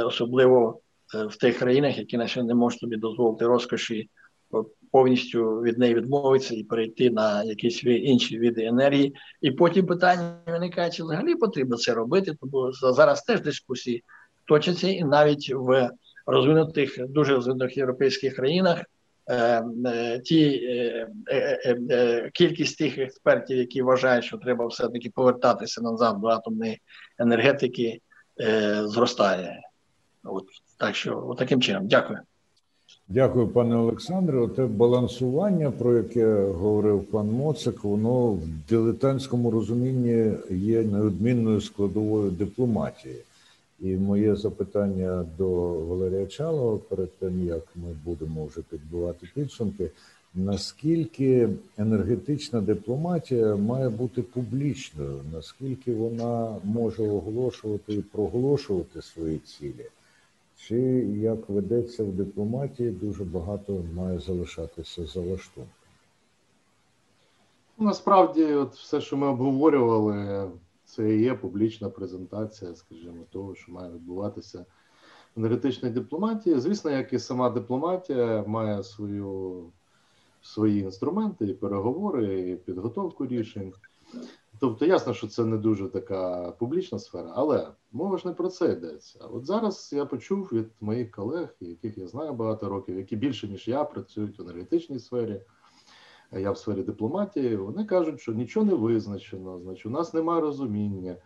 особливо 0.07 0.81
в 1.15 1.37
тих 1.37 1.59
країнах, 1.59 1.99
які 1.99 2.17
на 2.17 2.29
сьогодні 2.29 2.49
не 2.49 2.55
можуть 2.55 2.81
собі 2.81 2.97
дозволити 2.97 3.47
розкоші 3.47 4.11
повністю 4.93 5.61
від 5.61 5.79
неї 5.79 5.95
відмовитися 5.95 6.55
і 6.55 6.65
перейти 6.65 7.11
на 7.11 7.45
якісь 7.45 7.85
інші 7.85 8.39
види 8.39 8.65
енергії. 8.65 9.15
І 9.41 9.51
потім 9.51 9.87
питання 9.87 10.37
виникає, 10.47 10.91
чи 10.91 11.03
взагалі 11.03 11.35
потрібно 11.35 11.77
це 11.77 11.95
робити, 11.95 12.35
тому 12.41 12.73
зараз 12.73 13.23
теж 13.23 13.41
дискусії 13.41 14.05
точаться, 14.45 14.89
і 14.89 15.05
навіть 15.05 15.53
в 15.55 15.91
розвинутих, 16.27 17.09
дуже 17.09 17.35
розвинутих 17.35 17.77
європейських 17.77 18.37
країнах 18.37 18.83
е, 19.27 19.65
е, 19.87 20.19
ті 20.19 20.45
е, 20.45 21.09
е, 21.31 21.79
е, 21.91 22.31
кількість 22.35 22.79
тих 22.79 22.99
експертів, 22.99 23.57
які 23.57 23.83
вважають, 23.83 24.25
що 24.25 24.39
треба 24.39 24.67
все-таки 24.67 25.11
повертатися 25.11 25.83
назад 25.83 26.21
до 26.21 26.27
атомної 26.27 26.81
енергетики, 27.19 28.01
е, 28.41 28.83
зростає. 28.87 29.61
От 30.25 30.45
так 30.79 30.97
що, 30.97 31.35
таким 31.39 31.61
чином, 31.61 31.87
дякую. 31.87 32.19
Дякую, 33.09 33.49
пане 33.49 33.77
Олександре. 33.77 34.49
Те 34.49 34.67
балансування, 34.67 35.71
про 35.71 35.97
яке 35.97 36.43
говорив 36.43 37.05
пан 37.05 37.31
Моцик, 37.31 37.85
воно 37.85 38.33
в 38.33 38.41
дилетантському 38.69 39.51
розумінні 39.51 40.33
є 40.51 40.83
неодмінною 40.83 41.61
складовою 41.61 42.31
дипломатії. 42.31 43.17
І 43.81 43.97
моє 43.97 44.37
запитання 44.37 45.25
до 45.39 45.49
Валерія 45.73 46.27
Чалова 46.27 46.79
перед 46.89 47.19
тим, 47.19 47.47
як 47.47 47.63
ми 47.77 47.89
будемо 48.05 48.47
вже 48.47 48.61
підбивати 48.61 49.29
підсумки, 49.35 49.91
наскільки 50.35 51.49
енергетична 51.79 52.61
дипломатія 52.61 53.57
має 53.57 53.89
бути 53.89 54.23
публічною, 54.23 55.21
наскільки 55.33 55.95
вона 55.95 56.57
може 56.65 57.03
оголошувати 57.03 57.95
і 57.95 58.03
проголошувати 58.03 59.03
свої 59.03 59.39
цілі? 59.39 59.87
Чи 60.59 60.77
як 61.21 61.49
ведеться 61.49 62.05
в 62.05 62.13
дипломатії, 62.13 62.91
дуже 62.91 63.25
багато 63.25 63.85
має 63.95 64.19
залишатися 64.19 65.07
за 65.07 65.21
лаштунком? 65.21 65.73
Насправді, 67.79 68.45
от 68.45 68.75
все, 68.75 69.01
що 69.01 69.17
ми 69.17 69.27
обговорювали, 69.27 70.51
це 70.85 71.15
і 71.15 71.21
є 71.21 71.35
публічна 71.35 71.89
презентація, 71.91 72.75
скажімо, 72.75 73.25
того, 73.31 73.55
що 73.55 73.73
має 73.73 73.93
відбуватися 73.93 74.65
в 75.37 75.39
енергетичній 75.39 75.91
дипломатії. 75.91 76.61
Звісно, 76.61 76.91
як 76.91 77.13
і 77.13 77.19
сама 77.19 77.51
дипломатія 77.51 78.45
має 78.47 78.83
свою, 78.83 79.65
свої 80.43 80.81
інструменти, 80.81 81.45
і 81.45 81.55
переговори, 81.55 82.51
і 82.51 82.57
підготовку 82.57 83.27
рішень. 83.27 83.73
Тобто, 84.61 84.87
ясно, 84.87 85.15
що 85.15 85.27
це 85.27 85.45
не 85.45 85.57
дуже 85.57 85.89
така 85.89 86.53
публічна 86.59 86.99
сфера, 86.99 87.33
але 87.35 87.69
мова 87.93 88.19
ж 88.19 88.29
не 88.29 88.35
про 88.35 88.49
це 88.49 88.73
йдеться. 88.73 89.19
От 89.33 89.47
зараз 89.47 89.91
я 89.93 90.07
почув 90.07 90.49
від 90.53 90.71
моїх 90.81 91.11
колег, 91.11 91.57
яких 91.61 91.99
я 91.99 92.07
знаю 92.07 92.33
багато 92.33 92.69
років, 92.69 92.97
які 92.97 93.17
більше 93.17 93.49
ніж 93.49 93.69
я 93.69 93.85
працюють 93.85 94.39
в 94.39 94.43
енергетичній 94.43 94.99
сфері. 94.99 95.41
Я 96.33 96.51
в 96.51 96.59
сфері 96.59 96.83
дипломатії. 96.83 97.57
Вони 97.57 97.85
кажуть, 97.85 98.21
що 98.21 98.33
нічого 98.33 98.67
не 98.67 98.75
визначено, 98.75 99.61
значить, 99.61 99.87
у 99.87 99.91
нас 99.91 100.15
немає 100.15 100.41
розуміння. 100.41 101.17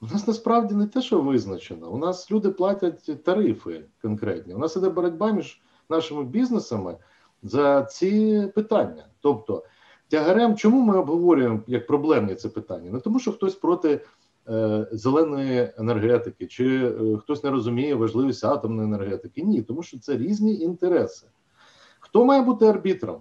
У 0.00 0.06
нас 0.06 0.26
насправді 0.26 0.74
не 0.74 0.86
те, 0.86 1.02
що 1.02 1.20
визначено. 1.20 1.90
У 1.90 1.98
нас 1.98 2.30
люди 2.30 2.50
платять 2.50 3.24
тарифи 3.24 3.84
конкретні. 4.02 4.54
У 4.54 4.58
нас 4.58 4.76
іде 4.76 4.88
боротьба 4.88 5.32
між 5.32 5.60
нашими 5.88 6.24
бізнесами 6.24 6.96
за 7.42 7.82
ці 7.82 8.42
питання. 8.54 9.06
Тобто 9.20 9.64
тягарем, 10.10 10.56
чому 10.56 10.80
ми 10.80 10.98
обговорюємо 10.98 11.60
як 11.66 11.86
проблемні 11.86 12.34
це 12.34 12.48
питання? 12.48 12.90
Не 12.90 13.00
тому, 13.00 13.18
що 13.18 13.32
хтось 13.32 13.54
проти 13.54 14.00
е, 14.48 14.88
зеленої 14.92 15.72
енергетики, 15.78 16.46
чи 16.46 16.86
е, 16.86 17.16
хтось 17.16 17.44
не 17.44 17.50
розуміє 17.50 17.94
важливість 17.94 18.44
атомної 18.44 18.88
енергетики. 18.88 19.42
Ні, 19.42 19.62
тому 19.62 19.82
що 19.82 19.98
це 19.98 20.16
різні 20.16 20.60
інтереси. 20.60 21.26
Хто 22.00 22.24
має 22.24 22.42
бути 22.42 22.66
арбітром? 22.66 23.20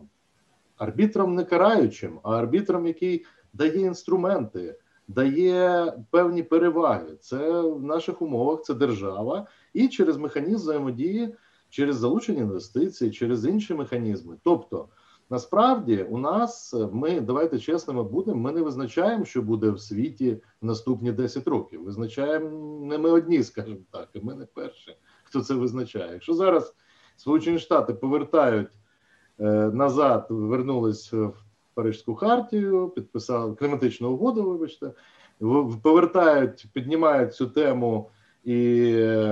Арбітром 0.78 1.36
не 1.36 1.44
караючим, 1.44 2.20
а 2.24 2.38
арбітром, 2.38 2.88
який 2.88 3.26
дає 3.54 3.80
інструменти, 3.82 4.76
дає 5.08 5.94
певні 6.10 6.44
переваги. 6.44 7.16
Це 7.22 7.62
в 7.62 7.84
наших 7.84 8.22
умовах 8.22 8.62
це 8.62 8.74
держава, 8.74 9.48
і 9.74 9.88
через 9.88 10.18
механізм 10.18 10.56
взаємодії, 10.56 11.36
через 11.70 11.96
залучення 11.96 12.42
інвестицій, 12.42 13.12
через 13.12 13.46
інші 13.46 13.74
механізми. 13.74 14.36
Тобто. 14.44 14.88
Насправді, 15.32 16.04
у 16.04 16.18
нас 16.18 16.76
ми 16.92 17.22
давайте 17.22 17.60
чесними 17.60 18.04
будемо. 18.04 18.38
Ми 18.38 18.52
не 18.52 18.62
визначаємо, 18.62 19.26
що 19.26 19.42
буде 19.42 19.70
в 19.70 19.80
світі 19.80 20.38
наступні 20.62 21.12
10 21.12 21.48
років. 21.48 21.84
Визначаємо 21.84 22.80
не 22.86 22.98
ми 22.98 23.12
одні, 23.12 23.44
скажімо 23.44 23.80
так, 23.92 24.10
і 24.14 24.20
ми 24.20 24.36
не 24.36 24.46
перші, 24.46 24.98
хто 25.24 25.42
це 25.42 25.54
визначає. 25.54 26.14
Якщо 26.14 26.34
зараз 26.34 26.76
Сполучені 27.18 27.60
Штати 27.60 27.94
повертають 27.94 28.72
е, 29.40 29.44
назад, 29.74 30.28
вернулись 30.30 31.14
в 31.14 31.34
Парижську 31.74 32.16
хартію, 32.16 32.90
підписали 32.90 33.56
кліматичну 33.56 34.12
угоду. 34.12 34.44
Вибачте, 34.44 34.92
повертають, 35.82 36.68
піднімають 36.74 37.36
цю 37.36 37.48
тему 37.48 38.10
і. 38.44 39.26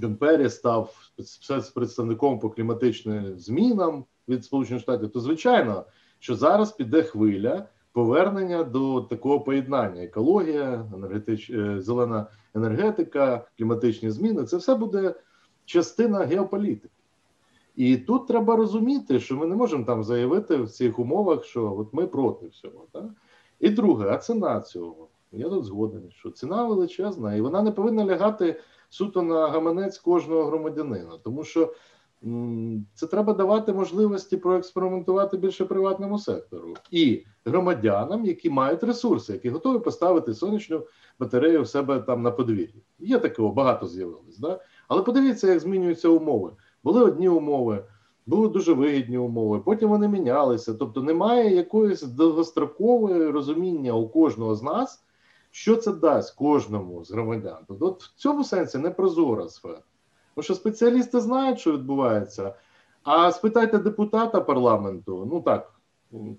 Джон 0.00 0.16
Перрі 0.16 0.50
став 0.50 1.10
спецпредставником 1.24 2.38
по 2.38 2.50
кліматичним 2.50 3.38
змінам 3.38 4.04
від 4.28 4.44
Сполучених 4.44 4.82
Штатів, 4.82 5.10
то 5.10 5.20
звичайно, 5.20 5.84
що 6.18 6.34
зараз 6.34 6.72
піде 6.72 7.02
хвиля 7.02 7.68
повернення 7.92 8.64
до 8.64 9.00
такого 9.00 9.40
поєднання: 9.40 10.02
екологія, 10.02 10.90
енергетич... 10.94 11.50
Е, 11.50 11.80
зелена 11.80 12.26
енергетика, 12.54 13.46
кліматичні 13.58 14.10
зміни 14.10 14.44
це 14.44 14.56
все 14.56 14.74
буде 14.74 15.14
частина 15.64 16.18
геополітики. 16.18 16.94
І 17.76 17.96
тут 17.96 18.26
треба 18.26 18.56
розуміти, 18.56 19.20
що 19.20 19.36
ми 19.36 19.46
не 19.46 19.56
можемо 19.56 19.84
там 19.84 20.04
заявити 20.04 20.56
в 20.56 20.70
цих 20.70 20.98
умовах, 20.98 21.44
що 21.44 21.76
от 21.78 21.94
ми 21.94 22.06
проти 22.06 22.46
всього. 22.46 22.86
Так? 22.92 23.04
І 23.60 23.68
друге, 23.68 24.08
а 24.10 24.18
ціна 24.18 24.60
цього. 24.60 25.08
Я 25.32 25.48
тут 25.48 25.64
згоден, 25.64 26.10
що 26.10 26.30
ціна 26.30 26.64
величезна, 26.64 27.34
і 27.34 27.40
вона 27.40 27.62
не 27.62 27.72
повинна 27.72 28.04
лягати 28.04 28.60
суто 28.88 29.22
на 29.22 29.48
гаманець 29.48 29.98
кожного 29.98 30.44
громадянина, 30.44 31.18
тому 31.22 31.44
що 31.44 31.74
це 32.94 33.06
треба 33.06 33.32
давати 33.32 33.72
можливості 33.72 34.36
проекспериментувати 34.36 35.36
більше 35.36 35.64
приватному 35.64 36.18
сектору 36.18 36.74
і 36.90 37.24
громадянам, 37.44 38.24
які 38.24 38.50
мають 38.50 38.82
ресурси, 38.82 39.32
які 39.32 39.50
готові 39.50 39.78
поставити 39.78 40.34
сонячну 40.34 40.86
батарею 41.18 41.62
в 41.62 41.68
себе 41.68 42.00
там 42.00 42.22
на 42.22 42.30
подвір'ї. 42.30 42.82
Є 42.98 43.18
такого 43.18 43.52
багато 43.52 43.86
з'явилось, 43.86 44.38
да? 44.38 44.60
але 44.88 45.02
подивіться, 45.02 45.48
як 45.48 45.60
змінюються 45.60 46.08
умови. 46.08 46.50
Були 46.84 47.02
одні 47.02 47.28
умови, 47.28 47.84
були 48.26 48.48
дуже 48.48 48.72
вигідні 48.72 49.18
умови. 49.18 49.60
Потім 49.60 49.88
вони 49.88 50.08
мінялися. 50.08 50.74
Тобто, 50.74 51.02
немає 51.02 51.54
якоїсь 51.54 52.02
довгострокової 52.02 53.30
розуміння 53.30 53.92
у 53.92 54.08
кожного 54.08 54.54
з 54.54 54.62
нас, 54.62 55.04
що 55.50 55.76
це 55.76 55.92
дасть 55.92 56.34
кожному 56.34 57.04
з 57.04 57.10
громадян. 57.10 57.58
Тобто, 57.68 57.86
от 57.86 58.02
в 58.02 58.14
цьому 58.14 58.44
сенсі 58.44 58.78
не 58.78 58.90
прозора 58.90 59.48
сфера. 59.48 59.82
Тому 60.36 60.44
що 60.44 60.54
спеціалісти 60.54 61.20
знають, 61.20 61.60
що 61.60 61.72
відбувається. 61.72 62.54
А 63.02 63.32
спитайте 63.32 63.78
депутата 63.78 64.40
парламенту, 64.40 65.28
ну 65.32 65.40
так, 65.40 65.74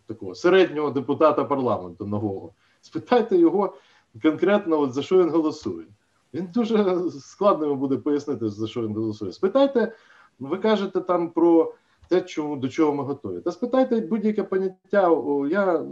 такого 0.06 0.36
середнього 0.36 0.92
депутата 0.92 1.44
парламенту 1.44 2.06
нового, 2.06 2.52
спитайте 2.82 3.38
його 3.38 3.74
конкретно, 4.22 4.80
от 4.80 4.94
за 4.94 5.02
що 5.02 5.20
він 5.20 5.30
голосує. 5.30 5.86
Він 6.34 6.50
дуже 6.54 7.00
складно 7.10 7.66
йому 7.66 7.80
буде 7.80 7.98
пояснити, 7.98 8.50
за 8.50 8.68
що 8.68 8.82
він 8.82 8.96
голосує. 8.96 9.32
Спитайте, 9.32 9.94
ви 10.40 10.58
кажете 10.58 11.02
там 11.02 11.30
про 11.30 11.74
те, 12.10 12.22
чому, 12.22 12.56
до 12.58 12.70
чого 12.70 12.94
ми 12.94 13.04
готові. 13.04 13.42
Та 13.42 13.52
спитайте 13.52 14.02
будь-яке 14.02 14.44
поняття. 14.44 15.22
Я 15.52 15.86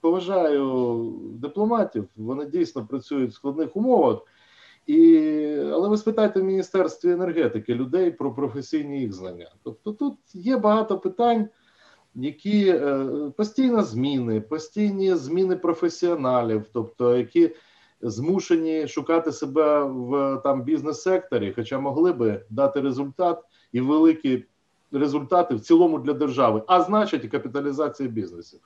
поважаю 0.00 1.04
дипломатів, 1.32 2.08
вони 2.16 2.46
дійсно 2.46 2.86
працюють 2.86 3.30
в 3.30 3.34
складних 3.34 3.76
умовах. 3.76 4.18
І, 4.86 5.18
Але 5.72 5.88
ви 5.88 5.96
спитайте 5.96 6.40
в 6.40 6.44
Міністерстві 6.44 7.10
енергетики 7.10 7.74
людей 7.74 8.10
про 8.10 8.34
професійні 8.34 9.00
їх 9.00 9.12
знання. 9.12 9.50
Тобто 9.62 9.92
тут 9.92 10.18
є 10.32 10.56
багато 10.56 10.98
питань, 10.98 11.48
які 12.14 12.68
е, 12.68 13.06
постійно 13.36 13.82
зміни, 13.82 14.40
постійні 14.40 15.14
зміни 15.14 15.56
професіоналів, 15.56 16.64
тобто 16.72 17.16
які 17.16 17.50
змушені 18.00 18.88
шукати 18.88 19.32
себе 19.32 19.84
в 19.84 20.40
там 20.44 20.62
бізнес-секторі, 20.62 21.52
хоча 21.56 21.78
могли 21.78 22.12
би 22.12 22.44
дати 22.50 22.80
результат 22.80 23.44
і 23.72 23.80
великі 23.80 24.44
результати 24.92 25.54
в 25.54 25.60
цілому 25.60 25.98
для 25.98 26.12
держави, 26.12 26.62
а 26.66 26.82
значить 26.82 27.24
і 27.24 27.28
капіталізація 27.28 28.08
бізнесів. 28.08 28.60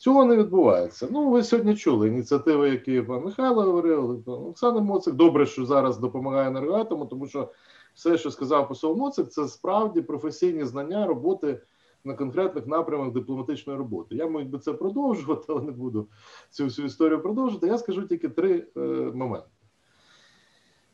Цього 0.00 0.24
не 0.24 0.36
відбувається. 0.36 1.08
Ну, 1.10 1.30
ви 1.30 1.42
сьогодні 1.42 1.76
чули 1.76 2.08
ініціативи, 2.08 2.70
які 2.70 3.02
пан 3.02 3.24
Михайло 3.24 3.62
говорив, 3.62 4.24
пан 4.24 4.34
Олександр 4.34 4.80
Моцик. 4.80 5.14
Добре, 5.14 5.46
що 5.46 5.66
зараз 5.66 5.98
допомагає 5.98 6.48
енергоатому, 6.48 7.06
тому 7.06 7.26
що 7.26 7.52
все, 7.94 8.18
що 8.18 8.30
сказав 8.30 8.68
посол 8.68 8.96
Моцик, 8.96 9.28
це 9.28 9.48
справді 9.48 10.02
професійні 10.02 10.64
знання 10.64 11.06
роботи 11.06 11.62
на 12.04 12.14
конкретних 12.14 12.66
напрямах 12.66 13.12
дипломатичної 13.12 13.78
роботи. 13.78 14.14
Я 14.14 14.26
маю 14.26 14.46
би 14.46 14.58
це 14.58 14.72
продовжувати, 14.72 15.44
але 15.48 15.62
не 15.62 15.72
буду 15.72 16.08
цю 16.50 16.64
всю 16.64 16.86
історію 16.86 17.22
продовжувати. 17.22 17.66
Я 17.66 17.78
скажу 17.78 18.02
тільки 18.02 18.28
три 18.28 18.66
е, 18.76 18.80
моменти. 19.14 19.48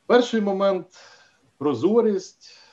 Перший 0.06 0.40
момент 0.40 0.86
прозорість, 1.58 2.65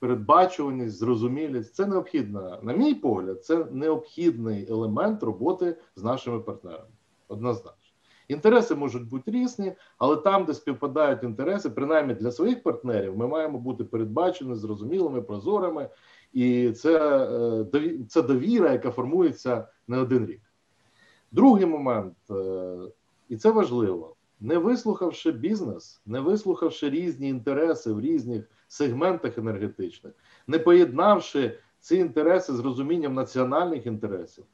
передбачуваність, 0.00 0.98
зрозумілість 0.98 1.74
це 1.74 1.86
необхідна, 1.86 2.58
на 2.62 2.72
мій 2.72 2.94
погляд, 2.94 3.44
це 3.44 3.66
необхідний 3.70 4.70
елемент 4.70 5.22
роботи 5.22 5.76
з 5.96 6.02
нашими 6.02 6.40
партнерами. 6.40 6.90
Однозначно. 7.28 7.80
Інтереси 8.28 8.74
можуть 8.74 9.08
бути 9.08 9.30
різні, 9.30 9.72
але 9.98 10.16
там, 10.16 10.44
де 10.44 10.54
співпадають 10.54 11.22
інтереси, 11.22 11.70
принаймні 11.70 12.14
для 12.14 12.30
своїх 12.30 12.62
партнерів, 12.62 13.16
ми 13.16 13.26
маємо 13.26 13.58
бути 13.58 13.84
передбачені, 13.84 14.54
зрозумілими, 14.54 15.22
прозорими, 15.22 15.88
і 16.32 16.72
це, 16.72 17.26
е, 17.74 17.98
це 18.08 18.22
довіра, 18.22 18.72
яка 18.72 18.90
формується 18.90 19.68
не 19.88 19.98
один 19.98 20.26
рік. 20.26 20.42
Другий 21.32 21.66
момент, 21.66 22.16
е, 22.30 22.76
і 23.28 23.36
це 23.36 23.50
важливо 23.50 24.16
не 24.40 24.58
вислухавши 24.58 25.32
бізнес, 25.32 26.02
не 26.06 26.20
вислухавши 26.20 26.90
різні 26.90 27.28
інтереси 27.28 27.92
в 27.92 28.00
різних 28.00 28.50
сегментах 28.70 29.38
енергетичних, 29.38 30.12
не 30.46 30.58
поєднавши 30.58 31.58
ці 31.80 31.96
інтереси 31.96 32.52
з 32.52 32.60
розумінням 32.60 33.14
національних 33.14 33.86
інтересів. 33.86 34.44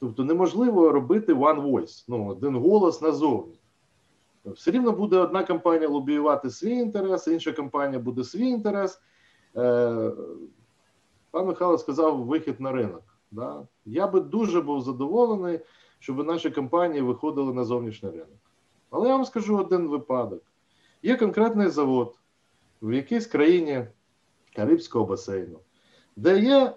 Тобто 0.00 0.24
неможливо 0.24 0.92
робити 0.92 1.34
one 1.34 1.62
voice, 1.62 2.04
ну, 2.08 2.26
один 2.26 2.56
голос 2.56 3.02
назовні. 3.02 3.60
Все 4.44 4.70
рівно 4.70 4.92
буде 4.92 5.18
одна 5.18 5.44
компанія 5.44 5.88
лобіювати 5.88 6.50
свій 6.50 6.72
інтерес, 6.72 7.26
інша 7.26 7.52
компанія 7.52 7.98
буде 7.98 8.24
свій 8.24 8.48
інтерес. 8.48 9.00
Е, 9.56 10.12
Пан 11.30 11.46
Михайло 11.46 11.78
сказав 11.78 12.24
вихід 12.24 12.60
на 12.60 12.72
ринок. 12.72 13.02
Да? 13.30 13.66
Я 13.84 14.06
би 14.06 14.20
дуже 14.20 14.60
був 14.60 14.80
задоволений, 14.80 15.60
щоб 15.98 16.26
наші 16.26 16.50
компанії 16.50 17.02
виходили 17.02 17.54
на 17.54 17.64
зовнішній 17.64 18.10
ринок. 18.10 18.40
Але 18.90 19.08
я 19.08 19.14
вам 19.14 19.24
скажу 19.24 19.58
один 19.58 19.88
випадок: 19.88 20.42
є 21.02 21.16
конкретний 21.16 21.68
завод 21.68 22.14
в 22.84 22.92
якійсь 22.92 23.26
країні 23.26 23.86
Карибського 24.56 25.04
басейну, 25.04 25.58
де 26.16 26.38
є 26.38 26.72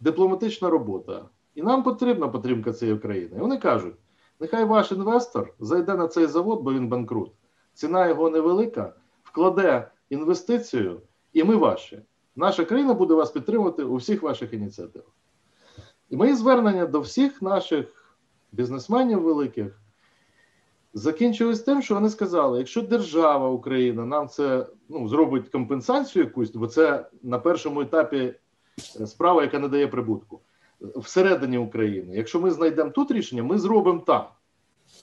дипломатична 0.00 0.70
робота, 0.70 1.28
і 1.54 1.62
нам 1.62 1.82
потрібна 1.82 2.28
підтримка 2.28 2.72
цієї 2.72 2.98
країни. 2.98 3.30
І 3.36 3.40
вони 3.40 3.58
кажуть: 3.58 3.94
нехай 4.40 4.64
ваш 4.64 4.92
інвестор 4.92 5.54
зайде 5.60 5.94
на 5.94 6.08
цей 6.08 6.26
завод, 6.26 6.62
бо 6.62 6.72
він 6.72 6.88
банкрут. 6.88 7.32
Ціна 7.74 8.08
його 8.08 8.30
невелика, 8.30 8.94
вкладе 9.22 9.90
інвестицію, 10.10 11.00
і 11.32 11.44
ми 11.44 11.56
ваші. 11.56 12.02
Наша 12.36 12.64
країна 12.64 12.94
буде 12.94 13.14
вас 13.14 13.30
підтримувати 13.30 13.84
у 13.84 13.96
всіх 13.96 14.22
ваших 14.22 14.52
ініціативах. 14.52 15.12
І 16.10 16.16
мої 16.16 16.34
звернення 16.34 16.86
до 16.86 17.00
всіх 17.00 17.42
наших 17.42 18.16
бізнесменів 18.52 19.20
великих 19.20 19.81
закінчилось 20.94 21.60
тим, 21.60 21.82
що 21.82 21.94
вони 21.94 22.10
сказали: 22.10 22.58
якщо 22.58 22.82
держава 22.82 23.48
Україна 23.48 24.06
нам 24.06 24.28
це 24.28 24.66
ну, 24.88 25.08
зробить 25.08 25.48
компенсацію 25.48 26.24
якусь, 26.24 26.50
бо 26.50 26.66
це 26.66 27.06
на 27.22 27.38
першому 27.38 27.80
етапі 27.80 28.34
е, 29.00 29.06
справа, 29.06 29.42
яка 29.42 29.58
не 29.58 29.68
дає 29.68 29.88
прибутку 29.88 30.40
всередині 30.96 31.58
України. 31.58 32.16
Якщо 32.16 32.40
ми 32.40 32.50
знайдемо 32.50 32.90
тут 32.90 33.10
рішення, 33.10 33.42
ми 33.42 33.58
зробимо 33.58 34.00
там. 34.00 34.24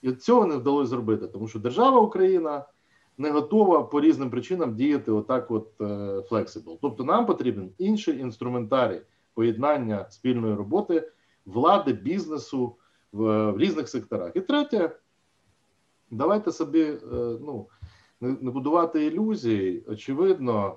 І 0.02 0.12
цього 0.12 0.46
не 0.46 0.56
вдалося 0.56 0.90
зробити, 0.90 1.28
тому 1.28 1.48
що 1.48 1.60
держава 1.60 2.00
Україна 2.00 2.66
не 3.18 3.32
готова 3.32 3.84
по 3.84 4.02
різним 4.02 4.30
причинам 4.30 4.76
діяти 4.76 5.12
отак, 5.12 5.52
от 5.52 5.68
flexible. 6.30 6.80
Тобто, 6.82 7.04
нам 7.04 7.26
потрібен 7.26 7.72
інший 7.78 8.20
інструментарій 8.20 9.02
поєднання 9.34 10.10
спільної 10.10 10.56
роботи 10.56 11.12
влади, 11.46 11.94
бізнесу 11.94 12.76
в, 13.12 13.52
в 13.52 13.58
різних 13.58 13.90
секторах. 13.90 14.32
І 14.36 14.42
третє. 14.42 14.92
Давайте 16.12 16.52
собі 16.52 16.82
е, 16.82 16.98
ну, 17.42 17.68
не 18.22 18.52
будувати 18.52 19.06
ілюзій. 19.06 19.84
Очевидно, 19.88 20.76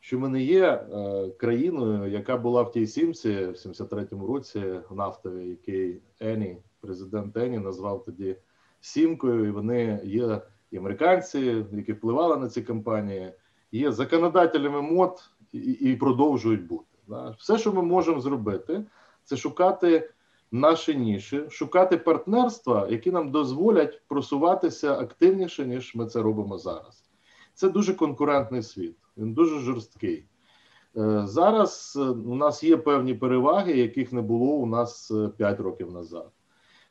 що 0.00 0.18
ми 0.18 0.28
не 0.28 0.42
є 0.42 0.66
е, 0.66 1.30
країною, 1.30 2.10
яка 2.10 2.36
була 2.36 2.62
в 2.62 2.72
тій 2.72 2.86
сімці 2.86 3.28
в 3.28 3.52
73-му 3.52 4.26
році 4.26 4.62
нафтовій, 4.90 5.48
який 5.48 6.00
Ені, 6.20 6.56
президент 6.80 7.36
Ені, 7.36 7.58
назвав 7.58 8.04
тоді 8.04 8.36
сімкою. 8.80 9.44
І 9.44 9.50
вони 9.50 10.00
є 10.04 10.40
і 10.70 10.76
американці, 10.76 11.64
які 11.72 11.92
впливали 11.92 12.36
на 12.36 12.48
ці 12.48 12.62
компанії, 12.62 13.32
є 13.72 13.92
законодателями 13.92 14.82
мод 14.82 15.30
і, 15.52 15.58
і 15.58 15.96
продовжують 15.96 16.66
бути. 16.66 16.84
Все, 17.38 17.58
що 17.58 17.72
ми 17.72 17.82
можемо 17.82 18.20
зробити, 18.20 18.84
це 19.24 19.36
шукати 19.36 20.10
наші 20.52 20.94
ніші, 20.94 21.44
шукати 21.48 21.96
партнерства, 21.96 22.88
які 22.90 23.10
нам 23.10 23.30
дозволять 23.30 24.02
просуватися 24.08 24.98
активніше, 24.98 25.66
ніж 25.66 25.94
ми 25.94 26.06
це 26.06 26.22
робимо 26.22 26.58
зараз. 26.58 27.10
Це 27.54 27.68
дуже 27.68 27.94
конкурентний 27.94 28.62
світ, 28.62 28.96
він 29.16 29.34
дуже 29.34 29.58
жорсткий. 29.58 30.26
Е, 30.96 31.22
зараз 31.26 31.98
е, 32.00 32.00
у 32.00 32.34
нас 32.34 32.64
є 32.64 32.76
певні 32.76 33.14
переваги, 33.14 33.72
яких 33.72 34.12
не 34.12 34.22
було 34.22 34.46
у 34.46 34.66
нас 34.66 35.12
5 35.36 35.60
е, 35.60 35.62
років 35.62 35.92
назад. 35.92 36.30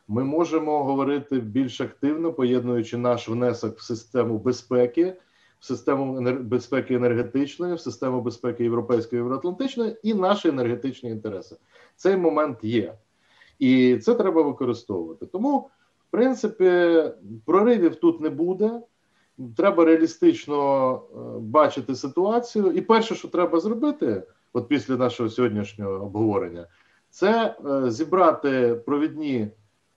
Ми 0.08 0.24
можемо 0.24 0.84
говорити 0.84 1.39
більш 1.39 1.82
активно, 1.82 2.34
поєднуючи 2.34 2.97
наш 2.97 3.30
внесок 3.30 3.78
в 3.78 3.82
систему 3.82 4.38
безпеки, 4.38 5.17
в 5.60 5.65
систему 5.65 6.21
безпеки 6.41 6.93
енергетичної, 6.93 7.74
в 7.74 7.80
систему 7.80 8.21
безпеки 8.21 8.63
європейської 8.63 9.19
євроатлантичної 9.19 9.97
і 10.04 10.13
наші 10.13 10.47
енергетичні 10.47 11.10
інтереси. 11.10 11.58
Цей 11.95 12.17
момент 12.17 12.63
є. 12.63 12.97
І 13.62 13.97
це 13.97 14.15
треба 14.15 14.41
використовувати. 14.41 15.26
Тому, 15.26 15.69
в 16.08 16.12
принципі, 16.12 17.04
проривів 17.45 17.95
тут 17.95 18.21
не 18.21 18.30
буде. 18.30 18.82
Треба 19.58 19.86
реалістично 19.86 20.93
е, 20.95 21.17
бачити 21.39 21.95
ситуацію. 21.95 22.71
І 22.71 22.82
перше, 22.82 23.15
що 23.15 23.28
треба 23.28 23.60
зробити, 23.60 24.24
от 24.54 24.67
після 24.67 24.97
нашого 24.97 25.30
сьогоднішнього 25.30 26.06
обговорення, 26.06 26.67
це 27.10 27.56
е, 27.65 27.91
зібрати 27.91 28.76
провідні 28.86 29.47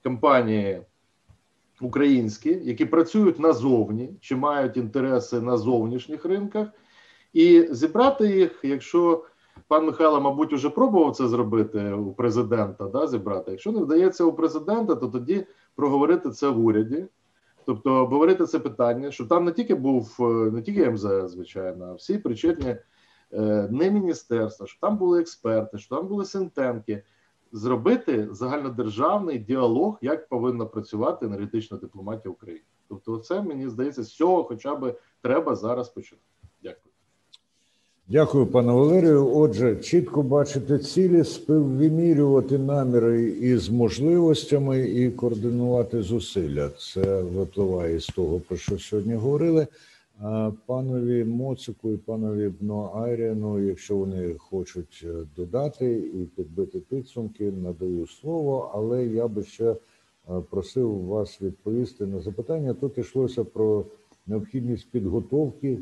компанії 0.03 0.81
українські, 1.81 2.59
які 2.63 2.85
працюють 2.85 3.39
назовні 3.39 4.09
чи 4.21 4.35
мають 4.35 4.77
інтереси 4.77 5.41
на 5.41 5.57
зовнішніх 5.57 6.25
ринках, 6.25 6.67
і 7.33 7.67
зібрати 7.71 8.27
їх, 8.27 8.59
якщо 8.63 9.23
Пан 9.67 9.85
Михайло, 9.85 10.21
мабуть, 10.21 10.53
уже 10.53 10.69
пробував 10.69 11.15
це 11.15 11.27
зробити 11.27 11.91
у 11.91 12.13
президента, 12.13 12.87
да, 12.87 13.07
зібрати. 13.07 13.51
Якщо 13.51 13.71
не 13.71 13.79
вдається 13.79 14.23
у 14.23 14.33
президента, 14.33 14.95
то 14.95 15.07
тоді 15.07 15.47
проговорити 15.75 16.29
це 16.29 16.49
в 16.49 16.65
уряді, 16.65 17.05
тобто 17.65 17.93
обговорити 17.93 18.45
це 18.45 18.59
питання, 18.59 19.11
що 19.11 19.25
там 19.25 19.45
не 19.45 19.51
тільки 19.51 19.75
був 19.75 20.17
е, 20.19 20.23
не 20.51 20.61
тільки 20.61 20.89
МЗС, 20.89 21.31
звичайно, 21.31 21.85
а 21.85 21.93
всі 21.93 22.17
причетні 22.17 22.75
е, 23.33 23.67
не 23.71 23.91
міністерства, 23.91 24.67
що 24.67 24.79
там 24.81 24.97
були 24.97 25.21
експерти, 25.21 25.77
що 25.77 25.95
там 25.95 26.07
були 26.07 26.25
синтенки. 26.25 27.03
Зробити 27.51 28.27
загальнодержавний 28.31 29.39
діалог, 29.39 29.97
як 30.01 30.29
повинна 30.29 30.65
працювати 30.65 31.25
енергетична 31.25 31.77
дипломатія 31.77 32.31
України. 32.31 32.63
Тобто, 32.89 33.17
це 33.17 33.41
мені 33.41 33.69
здається, 33.69 34.03
з 34.03 34.13
цього 34.13 34.43
хоча 34.43 34.75
б 34.75 34.99
треба 35.21 35.55
зараз 35.55 35.89
почати. 35.89 36.21
Дякую. 38.07 38.45
Пане 38.47 38.71
Валерію. 38.71 39.35
Отже, 39.35 39.75
чітко 39.75 40.23
бачити 40.23 40.79
цілі, 40.79 41.23
співвимірювати 41.23 42.57
наміри 42.57 43.23
із 43.23 43.69
можливостями 43.69 44.79
і 44.79 45.11
координувати 45.11 46.01
зусилля. 46.01 46.69
Це 46.69 47.21
випливає 47.21 47.99
з 47.99 48.07
того, 48.07 48.39
про 48.39 48.57
що 48.57 48.79
сьогодні 48.79 49.13
говорили. 49.13 49.67
Панові 50.65 51.23
Моцику 51.23 51.91
і 51.91 51.97
панові 51.97 52.51
Бно 52.59 52.91
Айріну, 52.95 53.59
якщо 53.59 53.95
вони 53.95 54.35
хочуть 54.37 55.05
е, 55.05 55.13
додати 55.37 55.93
і 55.93 56.25
підбити 56.35 56.79
підсумки, 56.79 57.51
надаю 57.51 58.07
слово, 58.07 58.71
але 58.73 59.05
я 59.05 59.27
би 59.27 59.43
ще 59.43 59.71
е, 59.71 59.75
просив 60.49 61.05
вас 61.05 61.41
відповісти 61.41 62.05
на 62.05 62.19
запитання. 62.19 62.73
Тут 62.73 62.97
йшлося 62.97 63.43
про 63.43 63.85
необхідність 64.27 64.91
підготовки 64.91 65.77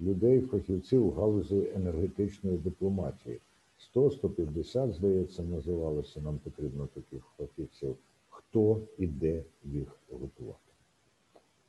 людей, 0.00 0.40
фахівців 0.40 1.14
галузі 1.14 1.72
енергетичної 1.74 2.58
дипломатії. 2.58 3.40
100-150, 3.94 4.92
здається, 4.92 5.42
називалося. 5.42 6.20
Нам 6.20 6.38
потрібно 6.38 6.86
таких 6.86 7.22
фахівців. 7.38 7.96
Хто 8.30 8.80
і 8.98 9.06
де 9.06 9.44
їх 9.64 9.88
готувати? 10.10 10.58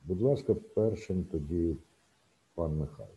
Будь 0.05 0.21
ласка, 0.21 0.55
першим 0.55 1.23
тоді 1.23 1.77
пан 2.55 2.77
Михайло. 2.77 3.09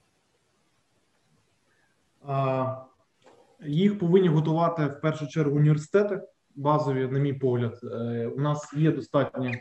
Їх 3.66 3.98
повинні 3.98 4.28
готувати 4.28 4.86
в 4.86 5.00
першу 5.00 5.26
чергу 5.26 5.56
університети. 5.56 6.20
базові, 6.54 7.06
на 7.06 7.18
мій 7.18 7.32
погляд. 7.32 7.80
Е, 7.84 8.26
у 8.26 8.40
нас 8.40 8.74
є 8.76 8.92
достатня 8.92 9.54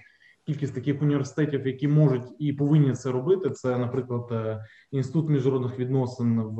кількість 0.46 0.76
таких 0.76 1.02
університетів, 1.02 1.68
які 1.68 1.88
можуть 1.88 2.24
і 2.40 2.54
повинні 2.54 2.94
це 2.94 3.12
робити. 3.12 3.50
Це, 3.50 3.78
наприклад, 3.78 4.28
е, 4.32 4.66
інститут 4.92 5.30
міжнародних 5.30 5.80
відносин 5.80 6.42
в 6.42 6.56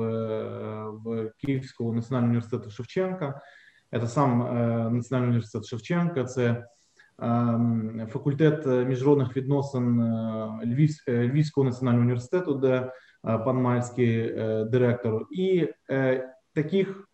в 1.04 1.32
Київського 1.38 1.94
національного 1.94 2.30
університету 2.30 2.70
Шевченка. 2.70 3.42
Це 3.92 4.08
сам 4.08 4.40
Національний 4.94 5.30
університет 5.30 5.66
Шевченка, 5.66 6.24
це 6.24 6.66
ем, 7.20 8.08
факультет 8.10 8.66
міжнародних 8.88 9.38
відносин 9.38 10.02
Львівського 11.08 11.66
національного 11.66 12.04
університету, 12.04 12.54
де 12.54 12.92
пан 13.24 13.62
Мальський 13.62 14.34
директор, 14.66 15.28
і 15.32 15.68
таких 16.54 17.08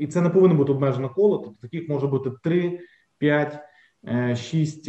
і 0.00 0.06
це 0.06 0.20
не 0.20 0.30
повинно 0.30 0.54
бути 0.54 0.72
обмежено 0.72 1.10
коло. 1.10 1.38
Тобто 1.38 1.60
таких 1.60 1.88
може 1.88 2.06
бути 2.06 2.30
3, 2.42 2.80
5, 3.18 3.58
6 4.34 4.88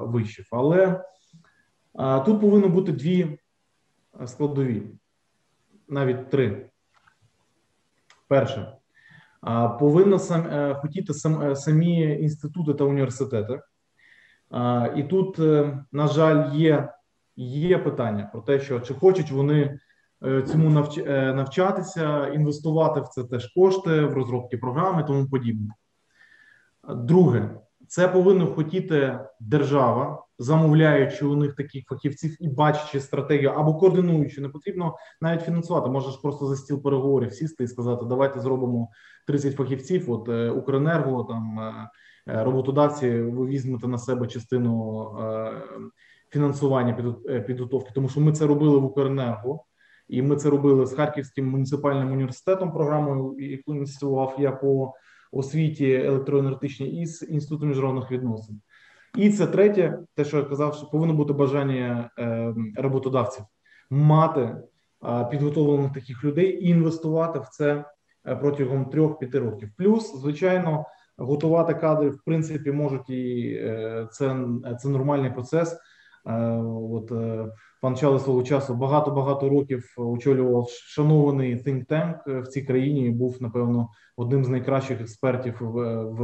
вишів. 0.00 0.46
Але 0.50 1.04
тут 2.26 2.40
повинно 2.40 2.68
бути 2.68 2.92
дві 2.92 3.38
складові, 4.26 4.82
навіть 5.88 6.30
три. 6.30 6.70
Перше, 8.28 8.72
повинно 9.80 10.18
сам, 10.18 10.46
е, 10.46 10.74
хотіти 10.74 11.14
сам, 11.14 11.42
е, 11.42 11.56
самі 11.56 12.00
інститути 12.00 12.74
та 12.74 12.84
університети. 12.84 13.60
І 14.96 15.02
тут, 15.02 15.38
е, 15.38 15.84
на 15.92 16.08
жаль, 16.08 16.54
є 16.54 16.92
є 17.36 17.78
питання 17.78 18.30
про 18.32 18.40
те, 18.40 18.60
що 18.60 18.80
чи 18.80 18.94
хочуть 18.94 19.30
вони 19.30 19.78
Е, 20.24 20.42
цьому 20.42 20.70
навч... 20.70 20.98
Е, 20.98 21.32
навчатися, 21.32 22.28
інвестувати 22.28 23.00
в 23.00 23.08
це 23.08 23.24
теж 23.24 23.46
кошти 23.46 24.00
в 24.00 24.12
розробки 24.12 24.58
програми, 24.58 25.04
тому 25.04 25.28
подібне. 25.28 25.74
Друге, 26.88 27.50
це 27.88 28.08
повинна 28.08 28.46
хотіти 28.46 29.18
держава, 29.40 30.24
замовляючи 30.38 31.26
у 31.26 31.36
них 31.36 31.54
таких 31.54 31.84
фахівців 31.84 32.36
і 32.40 32.48
бачачи 32.48 33.00
стратегію 33.00 33.50
або 33.50 33.74
координуючи, 33.74 34.40
не 34.40 34.48
потрібно 34.48 34.96
навіть 35.20 35.42
фінансувати. 35.42 35.90
Можеш 35.90 36.16
просто 36.16 36.46
за 36.46 36.56
стіл 36.56 36.82
переговорів 36.82 37.32
сісти 37.32 37.64
і 37.64 37.68
сказати: 37.68 38.04
давайте 38.08 38.40
зробимо 38.40 38.88
30 39.26 39.56
фахівців. 39.56 40.10
От 40.10 40.28
е, 40.28 40.50
Укренерго, 40.50 41.24
там 41.24 41.60
роботодавці, 42.26 43.20
ви 43.20 43.46
візьмете 43.46 43.88
на 43.88 43.98
себе 43.98 44.26
частину 44.26 45.10
фінансування 46.30 47.16
підготовки, 47.46 47.90
тому 47.94 48.08
що 48.08 48.20
ми 48.20 48.32
це 48.32 48.46
робили 48.46 48.78
в 48.78 48.84
Укренерго. 48.84 49.64
І 50.08 50.22
ми 50.22 50.36
це 50.36 50.50
робили 50.50 50.86
з 50.86 50.94
Харківським 50.94 51.48
муніципальним 51.48 52.12
університетом, 52.12 52.72
програмою, 52.72 53.36
яку 53.38 53.74
ініціював 53.74 54.36
я 54.38 54.52
по 54.52 54.92
освіті 55.32 55.92
електроенергетичній 55.92 57.02
і 57.02 57.06
з 57.06 57.22
інститутом 57.22 57.68
міжнародних 57.68 58.10
відносин. 58.10 58.60
І 59.16 59.30
це 59.30 59.46
третє, 59.46 59.98
те, 60.14 60.24
що 60.24 60.36
я 60.36 60.42
казав, 60.42 60.74
що 60.74 60.86
повинно 60.86 61.14
бути 61.14 61.32
бажання 61.32 62.10
е, 62.18 62.54
роботодавців 62.76 63.44
мати 63.90 64.40
е, 64.40 65.24
підготовлених 65.30 65.92
таких 65.92 66.24
людей 66.24 66.46
і 66.46 66.68
інвестувати 66.68 67.38
в 67.38 67.48
це 67.48 67.84
е, 68.26 68.36
протягом 68.36 68.84
трьох-п'яти 68.84 69.38
років. 69.38 69.70
Плюс, 69.76 70.20
звичайно, 70.20 70.84
готувати 71.16 71.74
кадри 71.74 72.10
в 72.10 72.22
принципі 72.24 72.72
можуть 72.72 73.10
і 73.10 73.54
це, 74.10 74.46
це 74.80 74.88
нормальний 74.88 75.30
процес. 75.30 75.76
От 76.64 77.12
пан 77.80 77.96
Чали 77.96 78.20
свого 78.20 78.42
часу 78.42 78.74
багато 78.74 79.10
багато 79.10 79.48
років 79.48 79.94
очолював 79.96 80.68
шанований 80.68 81.56
think 81.56 81.86
tank 81.86 82.42
в 82.42 82.46
цій 82.46 82.62
країні. 82.62 83.06
і 83.06 83.10
Був 83.10 83.36
напевно 83.40 83.88
одним 84.16 84.44
з 84.44 84.48
найкращих 84.48 85.00
експертів 85.00 85.56
в, 85.60 86.04
в, 86.04 86.22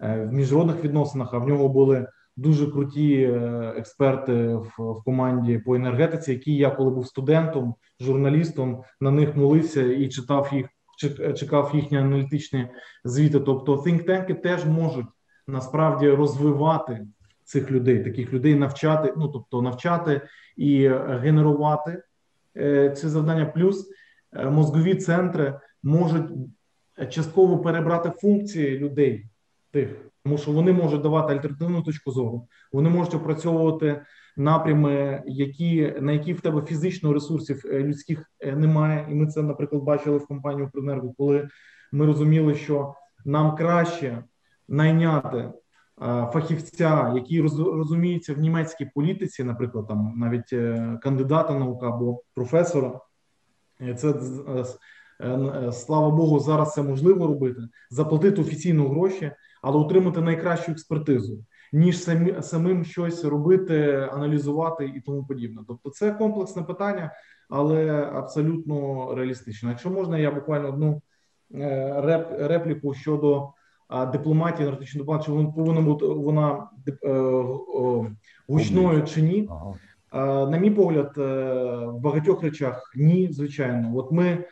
е, 0.00 0.26
в 0.26 0.32
міжнародних 0.32 0.84
відносинах. 0.84 1.34
А 1.34 1.38
в 1.38 1.48
нього 1.48 1.68
були 1.68 2.06
дуже 2.36 2.66
круті 2.66 3.22
експерти 3.76 4.54
в, 4.54 4.72
в 4.78 5.04
команді 5.04 5.58
по 5.58 5.74
енергетиці, 5.74 6.32
які 6.32 6.56
я, 6.56 6.70
коли 6.70 6.90
був 6.90 7.06
студентом, 7.06 7.74
журналістом, 8.00 8.82
на 9.00 9.10
них 9.10 9.36
молився 9.36 9.82
і 9.82 10.08
читав 10.08 10.48
їх, 10.52 10.66
чекав 11.34 11.70
їхні 11.74 11.98
аналітичні 11.98 12.68
звіти. 13.04 13.40
Тобто, 13.40 13.76
think 13.76 14.08
tank 14.08 14.40
теж 14.40 14.66
можуть 14.66 15.06
насправді 15.46 16.10
розвивати 16.10 17.06
цих 17.52 17.70
людей, 17.70 18.04
таких 18.04 18.32
людей 18.32 18.54
навчати, 18.54 19.14
ну 19.16 19.28
тобто 19.28 19.62
навчати 19.62 20.20
і 20.56 20.88
генерувати 21.08 22.02
е, 22.56 22.90
ці 22.90 23.08
завдання. 23.08 23.46
Плюс 23.46 23.90
е, 24.32 24.50
мозгові 24.50 24.94
центри 24.94 25.60
можуть 25.82 26.30
частково 27.10 27.58
перебрати 27.58 28.10
функції 28.10 28.78
людей 28.78 29.26
тих, 29.70 29.88
тому 30.24 30.38
що 30.38 30.52
вони 30.52 30.72
можуть 30.72 31.02
давати 31.02 31.32
альтернативну 31.32 31.82
точку 31.82 32.10
зору, 32.10 32.48
вони 32.72 32.90
можуть 32.90 33.14
опрацьовувати 33.14 34.02
напрями, 34.36 35.22
які 35.26 35.94
на 36.00 36.12
які 36.12 36.32
в 36.32 36.40
тебе 36.40 36.62
фізично 36.62 37.12
ресурсів 37.12 37.62
е, 37.64 37.78
людських 37.78 38.30
немає. 38.56 39.06
І 39.10 39.14
ми 39.14 39.26
це, 39.26 39.42
наприклад, 39.42 39.82
бачили 39.82 40.18
в 40.18 40.26
компанії 40.26 40.66
«Укренерго», 40.66 41.14
коли 41.18 41.48
ми 41.92 42.06
розуміли, 42.06 42.54
що 42.54 42.94
нам 43.24 43.56
краще 43.56 44.24
найняти 44.68 45.52
фахівця, 46.32 47.12
який 47.16 47.40
розуміється 47.56 48.34
в 48.34 48.38
німецькій 48.38 48.90
політиці, 48.94 49.44
наприклад, 49.44 49.88
там 49.88 50.12
навіть 50.16 50.52
е, 50.52 50.98
кандидата 51.02 51.54
наука 51.54 51.88
або 51.88 52.22
професора, 52.34 53.00
це 53.96 54.10
е, 54.10 54.64
е, 55.28 55.72
слава 55.72 56.10
Богу, 56.10 56.40
зараз 56.40 56.74
це 56.74 56.82
можливо 56.82 57.26
робити, 57.26 57.60
заплатити 57.90 58.40
офіційно 58.40 58.88
гроші, 58.88 59.32
але 59.62 59.78
отримати 59.78 60.20
найкращу 60.20 60.72
експертизу, 60.72 61.44
ніж 61.72 62.02
самі, 62.02 62.42
самим 62.42 62.84
щось 62.84 63.24
робити, 63.24 64.08
аналізувати 64.12 64.92
і 64.96 65.00
тому 65.00 65.24
подібне. 65.24 65.62
Тобто, 65.68 65.90
це 65.90 66.12
комплексне 66.12 66.62
питання, 66.62 67.12
але 67.48 67.90
абсолютно 68.14 69.08
реалістично. 69.14 69.68
Якщо 69.68 69.90
можна, 69.90 70.18
я 70.18 70.30
буквально 70.30 70.68
одну 70.68 71.02
реп, 72.02 72.28
репліку 72.38 72.94
щодо 72.94 73.52
дипломатії, 74.12 74.62
енергетичної 74.68 75.02
дипломатії, 75.02 75.26
чи 75.26 75.32
вона 75.32 75.50
повинна 75.50 75.80
бути 75.80 76.06
вона 76.06 76.68
е, 77.04 77.44
гучною 78.48 79.04
чи 79.04 79.22
ні. 79.22 79.48
Ага. 79.50 79.74
На 80.50 80.58
мій 80.58 80.70
погляд, 80.70 81.14
е, 81.18 81.22
в 81.86 81.98
багатьох 82.00 82.42
речах 82.42 82.92
ні, 82.96 83.28
звичайно. 83.32 83.96
От 83.96 84.12
ми 84.12 84.26
е, 84.26 84.44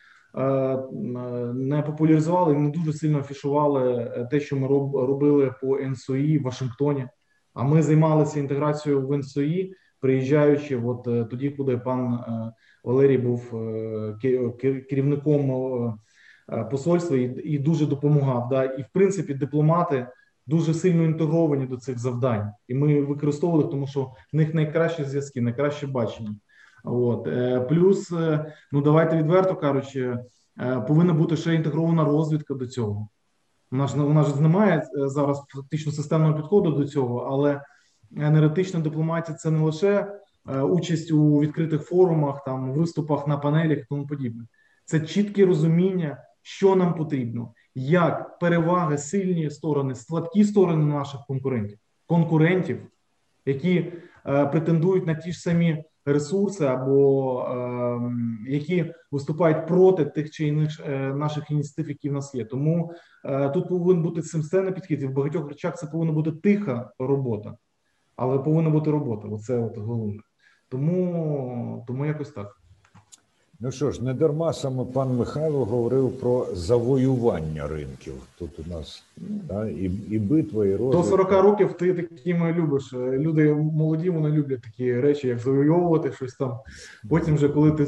не 1.54 1.82
популяризували, 1.82 2.54
не 2.54 2.70
дуже 2.70 2.92
сильно 2.92 3.18
афішували 3.18 4.10
те, 4.30 4.40
що 4.40 4.56
ми 4.56 4.66
робили 5.06 5.54
по 5.62 5.78
НСОІ 5.78 6.38
в 6.38 6.42
Вашингтоні. 6.42 7.06
А 7.54 7.62
ми 7.62 7.82
займалися 7.82 8.40
інтеграцією 8.40 9.06
в 9.06 9.18
НСОІ, 9.18 9.74
приїжджаючи, 10.00 10.76
от 10.76 11.30
тоді, 11.30 11.50
куди 11.50 11.78
пан 11.78 12.18
Валерій 12.84 13.18
був 13.18 13.54
керівником 14.90 15.50
Е, 15.50 15.92
посольства 16.70 17.16
і 17.16 17.40
і 17.44 17.58
дуже 17.58 17.86
допомагав. 17.86 18.48
Да? 18.48 18.64
І 18.64 18.82
в 18.82 18.86
принципі 18.92 19.34
дипломати 19.34 20.06
дуже 20.46 20.74
сильно 20.74 21.04
інтегровані 21.04 21.66
до 21.66 21.76
цих 21.76 21.98
завдань, 21.98 22.50
і 22.68 22.74
ми 22.74 23.00
використовували, 23.00 23.70
тому 23.70 23.86
що 23.86 24.02
в 24.32 24.36
них 24.36 24.54
найкращі 24.54 25.04
зв'язки, 25.04 25.40
найкраще 25.40 25.86
бачення. 25.86 26.36
От 26.84 27.26
е, 27.26 27.60
плюс, 27.60 28.12
е, 28.12 28.54
ну 28.72 28.82
давайте 28.82 29.16
відверто 29.16 29.56
кажучи, 29.56 30.18
повинна 30.88 31.12
бути 31.12 31.36
ще 31.36 31.54
інтегрована 31.54 32.04
розвідка 32.04 32.54
до 32.54 32.66
цього. 32.66 33.08
У 33.72 33.76
нас 33.76 33.94
у 33.94 34.12
нас 34.12 34.34
ж 34.34 34.42
немає 34.42 34.88
зараз 34.94 35.42
фактично 35.48 35.92
системного 35.92 36.34
підходу 36.34 36.70
до 36.70 36.84
цього, 36.84 37.18
але 37.18 37.62
енергетична 38.16 38.80
дипломатія 38.80 39.38
це 39.38 39.50
не 39.50 39.58
лише 39.58 40.20
участь 40.62 41.12
у 41.12 41.40
відкритих 41.40 41.82
форумах, 41.82 42.44
там 42.44 42.72
виступах 42.72 43.26
на 43.26 43.36
панелях 43.36 43.78
тому 43.88 44.06
подібне. 44.06 44.44
Це 44.84 45.00
чітке 45.00 45.46
розуміння 45.46 46.18
що 46.42 46.76
нам 46.76 46.94
потрібно, 46.94 47.52
як 47.74 48.38
переваги, 48.38 48.98
сильні 48.98 49.50
сторони, 49.50 49.94
слабкі 49.94 50.44
сторони 50.44 50.84
наших 50.84 51.20
конкурентів, 51.26 51.78
конкурентів, 52.06 52.80
які 53.46 53.92
е, 54.26 54.46
претендують 54.46 55.06
на 55.06 55.14
ті 55.14 55.32
ж 55.32 55.40
самі 55.40 55.84
ресурси, 56.04 56.64
або 56.64 57.42
е, 57.42 58.50
які 58.50 58.94
виступають 59.10 59.66
проти 59.66 60.04
тих 60.04 60.30
чи 60.30 60.46
інших 60.46 60.86
е, 60.88 61.14
наших 61.14 61.50
ініціатив, 61.50 61.88
які 61.88 62.10
в 62.10 62.12
нас 62.12 62.34
є. 62.34 62.44
Тому 62.44 62.92
е, 63.24 63.48
тут 63.48 63.68
повинен 63.68 64.02
бути 64.02 64.22
системний 64.22 64.72
підхід. 64.72 65.02
І 65.02 65.06
в 65.06 65.12
багатьох 65.12 65.48
речах 65.48 65.76
це 65.76 65.86
повинна 65.86 66.12
бути 66.12 66.32
тиха 66.32 66.92
робота, 66.98 67.56
але 68.16 68.38
повинна 68.38 68.70
бути 68.70 68.90
робота. 68.90 69.28
Оце 69.28 69.58
от 69.58 69.78
головне. 69.78 70.20
Тому, 70.68 71.84
Тому 71.86 72.06
якось 72.06 72.30
так. 72.30 72.59
Ну 73.62 73.72
що 73.72 73.90
ж, 73.90 74.04
не 74.04 74.14
дарма 74.14 74.52
саме 74.52 74.84
пан 74.84 75.16
Михайло 75.16 75.64
говорив 75.64 76.20
про 76.20 76.46
завоювання 76.52 77.68
ринків. 77.68 78.14
Тут 78.38 78.50
у 78.58 78.70
нас 78.70 79.04
да, 79.16 79.68
і 79.68 79.90
і 80.10 80.18
битва, 80.18 80.66
і 80.66 80.76
розвиток. 80.76 81.02
До 81.02 81.10
40 81.10 81.30
років 81.30 81.72
ти 81.72 81.94
такими 81.94 82.52
любиш. 82.52 82.92
Люди 82.92 83.54
молоді, 83.54 84.10
вони 84.10 84.30
люблять 84.30 84.62
такі 84.62 85.00
речі, 85.00 85.28
як 85.28 85.38
завоювати 85.38 86.12
щось 86.12 86.34
там. 86.34 86.58
Потім, 87.08 87.34
вже 87.34 87.48
коли 87.48 87.72
ти 87.72 87.86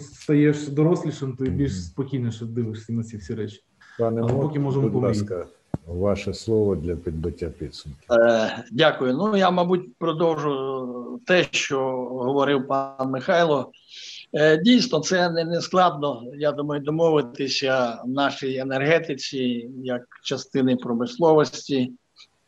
стаєш 0.00 0.68
дорослішим, 0.68 1.36
ти 1.36 1.44
більш 1.44 1.84
спокійніше 1.84 2.44
дивишся 2.44 2.92
на 2.92 3.02
ці 3.02 3.16
всі 3.16 3.34
речі. 3.34 3.60
Пане 3.98 4.22
Мот, 4.22 4.40
поки 4.40 4.58
можемо 4.58 4.88
будь 4.88 5.02
ласка, 5.02 5.46
ваше 5.86 6.34
слово 6.34 6.76
для 6.76 6.96
підбиття 6.96 7.46
підсумків. 7.46 8.12
Е, 8.12 8.64
Дякую. 8.72 9.14
Ну 9.14 9.36
я, 9.36 9.50
мабуть, 9.50 9.94
продовжу 9.98 11.20
те, 11.26 11.46
що 11.50 11.78
говорив 12.06 12.66
пан 12.66 13.10
Михайло. 13.10 13.72
Е, 14.36 14.56
Дійсно, 14.56 15.00
це 15.00 15.30
не, 15.30 15.60
складно. 15.60 16.22
Я 16.34 16.52
думаю, 16.52 16.80
домовитися 16.80 18.02
в 18.04 18.08
нашій 18.08 18.56
енергетиці 18.56 19.70
як 19.82 20.02
частини 20.22 20.76
промисловості, 20.76 21.92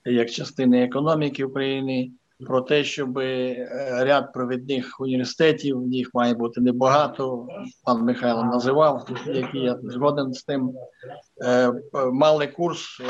як 0.04 0.30
частини 0.30 0.84
економіки 0.84 1.44
України 1.44 2.10
про 2.46 2.60
те, 2.60 2.84
щоб 2.84 3.18
е, 3.18 3.68
ряд 4.04 4.32
провідних 4.32 5.00
університетів, 5.00 5.82
їх 5.88 6.10
має 6.14 6.34
бути 6.34 6.60
небагато. 6.60 7.46
Пан 7.84 8.02
Михайло 8.04 8.44
називав, 8.44 9.08
які 9.26 9.58
я 9.58 9.78
згоден 9.82 10.32
з 10.32 10.44
тим, 10.44 10.72
е, 11.44 11.72
мали 12.12 12.46
курс 12.46 13.00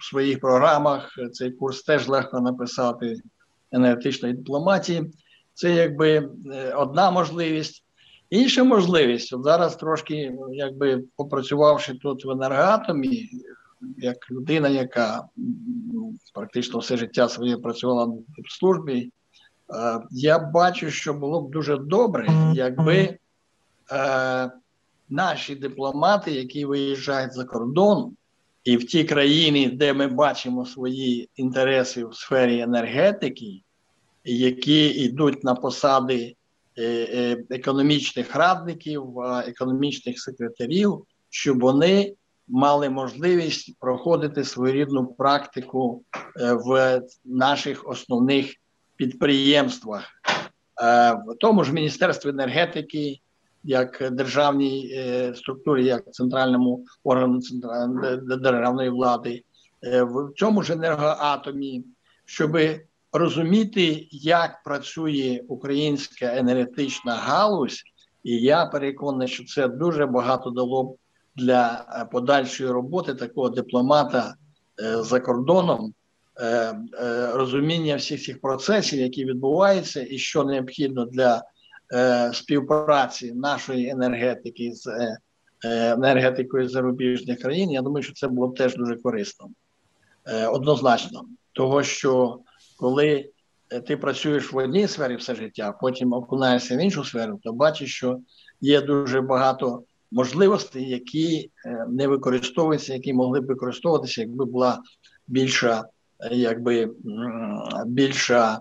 в 0.00 0.04
своїх 0.10 0.40
програмах. 0.40 1.10
Цей 1.32 1.50
курс 1.50 1.82
теж 1.82 2.08
легко 2.08 2.40
написати 2.40 3.16
енергетичної 3.72 4.34
дипломатії. 4.34 5.10
Це 5.54 5.74
якби 5.74 6.30
одна 6.76 7.10
можливість. 7.10 7.84
Інша 8.30 8.64
можливість, 8.64 9.32
от 9.32 9.44
зараз 9.44 9.76
трошки, 9.76 10.32
якби 10.52 11.04
попрацювавши 11.16 11.94
тут 11.94 12.24
в 12.24 12.30
енергоатомі, 12.30 13.28
як 13.98 14.30
людина, 14.30 14.68
яка 14.68 15.24
ну, 15.94 16.14
практично 16.34 16.78
все 16.78 16.96
життя 16.96 17.28
своє 17.28 17.56
працювала 17.56 18.04
в 18.04 18.52
службі, 18.58 19.10
е, 19.74 20.00
я 20.10 20.38
бачу, 20.38 20.90
що 20.90 21.14
було 21.14 21.42
б 21.42 21.50
дуже 21.50 21.76
добре, 21.76 22.28
якби 22.54 23.18
е, 23.92 24.50
наші 25.08 25.54
дипломати, 25.54 26.32
які 26.32 26.64
виїжджають 26.64 27.32
за 27.32 27.44
кордон, 27.44 28.16
і 28.64 28.76
в 28.76 28.86
ті 28.86 29.04
країни, 29.04 29.70
де 29.70 29.92
ми 29.92 30.06
бачимо 30.06 30.66
свої 30.66 31.28
інтереси 31.36 32.04
в 32.04 32.14
сфері 32.14 32.60
енергетики, 32.60 33.62
які 34.24 34.88
йдуть 34.88 35.44
на 35.44 35.54
посади 35.54 36.36
е, 36.78 37.44
економічних 37.50 38.36
радників, 38.36 39.04
економічних 39.46 40.20
секретарів, 40.20 41.04
щоб 41.30 41.60
вони 41.60 42.14
мали 42.48 42.90
можливість 42.90 43.78
проходити 43.78 44.44
своєрідну 44.44 45.06
практику 45.06 46.02
е, 46.40 46.52
в 46.52 47.00
наших 47.24 47.88
основних 47.88 48.54
підприємствах, 48.96 50.04
е, 50.82 51.12
в 51.12 51.36
тому 51.40 51.64
ж 51.64 51.72
Міністерстві 51.72 52.30
енергетики, 52.30 53.20
як 53.64 54.08
державній 54.12 54.94
е, 54.96 55.34
структурі, 55.34 55.84
як 55.84 56.14
центральному 56.14 56.84
органу 57.04 57.40
центральної 57.40 58.16
державної 58.16 58.90
влади, 58.90 59.42
в 59.82 60.32
цьому 60.36 60.62
ж 60.62 60.72
енергоатомі, 60.72 61.84
щоб 62.24 62.56
розуміти, 63.14 64.08
як 64.10 64.62
працює 64.62 65.40
українська 65.48 66.36
енергетична 66.36 67.14
галузь, 67.14 67.82
і 68.24 68.36
я 68.36 68.66
переконаний, 68.66 69.28
що 69.28 69.44
це 69.44 69.68
дуже 69.68 70.06
багато 70.06 70.50
дало 70.50 70.96
для 71.36 71.86
е, 71.88 72.04
подальшої 72.04 72.70
роботи 72.70 73.14
такого 73.14 73.48
дипломата 73.48 74.34
е, 74.82 75.02
за 75.02 75.20
кордоном, 75.20 75.94
е, 76.40 76.74
розуміння 77.34 77.96
всіх 77.96 78.22
цих 78.22 78.40
процесів, 78.40 79.00
які 79.00 79.24
відбуваються, 79.24 80.06
і 80.10 80.18
що 80.18 80.44
необхідно 80.44 81.04
для 81.04 81.42
співпраці 82.32 83.32
нашої 83.32 83.88
енергетики 83.88 84.72
з 84.72 84.86
енергетикою 85.62 86.68
зарубіжних 86.68 87.42
країн. 87.42 87.70
Я 87.70 87.82
думаю, 87.82 88.02
що 88.02 88.12
це 88.12 88.28
було 88.28 88.48
б 88.48 88.56
теж 88.56 88.76
дуже 88.76 88.96
корисно. 88.96 89.48
Однозначно, 90.50 91.24
того 91.52 91.82
що 91.82 92.40
коли 92.76 93.30
ти 93.86 93.96
працюєш 93.96 94.52
в 94.52 94.56
одній 94.56 94.88
сфері 94.88 95.16
все 95.16 95.34
життя, 95.34 95.68
а 95.68 95.72
потім 95.72 96.12
окунаєшся 96.12 96.76
в 96.76 96.80
іншу 96.80 97.04
сферу, 97.04 97.40
то 97.42 97.52
бачиш, 97.52 97.94
що 97.96 98.18
є 98.60 98.80
дуже 98.80 99.20
багато 99.20 99.82
можливостей, 100.10 100.90
які 100.90 101.50
е, 101.66 101.86
не 101.88 102.06
використовуються, 102.06 102.94
які 102.94 103.12
могли 103.12 103.40
б 103.40 103.46
використовуватися, 103.46 104.20
якби 104.20 104.44
була 104.44 104.78
більша, 105.26 105.84
е, 106.20 106.34
якби 106.34 106.90
більша. 107.86 108.58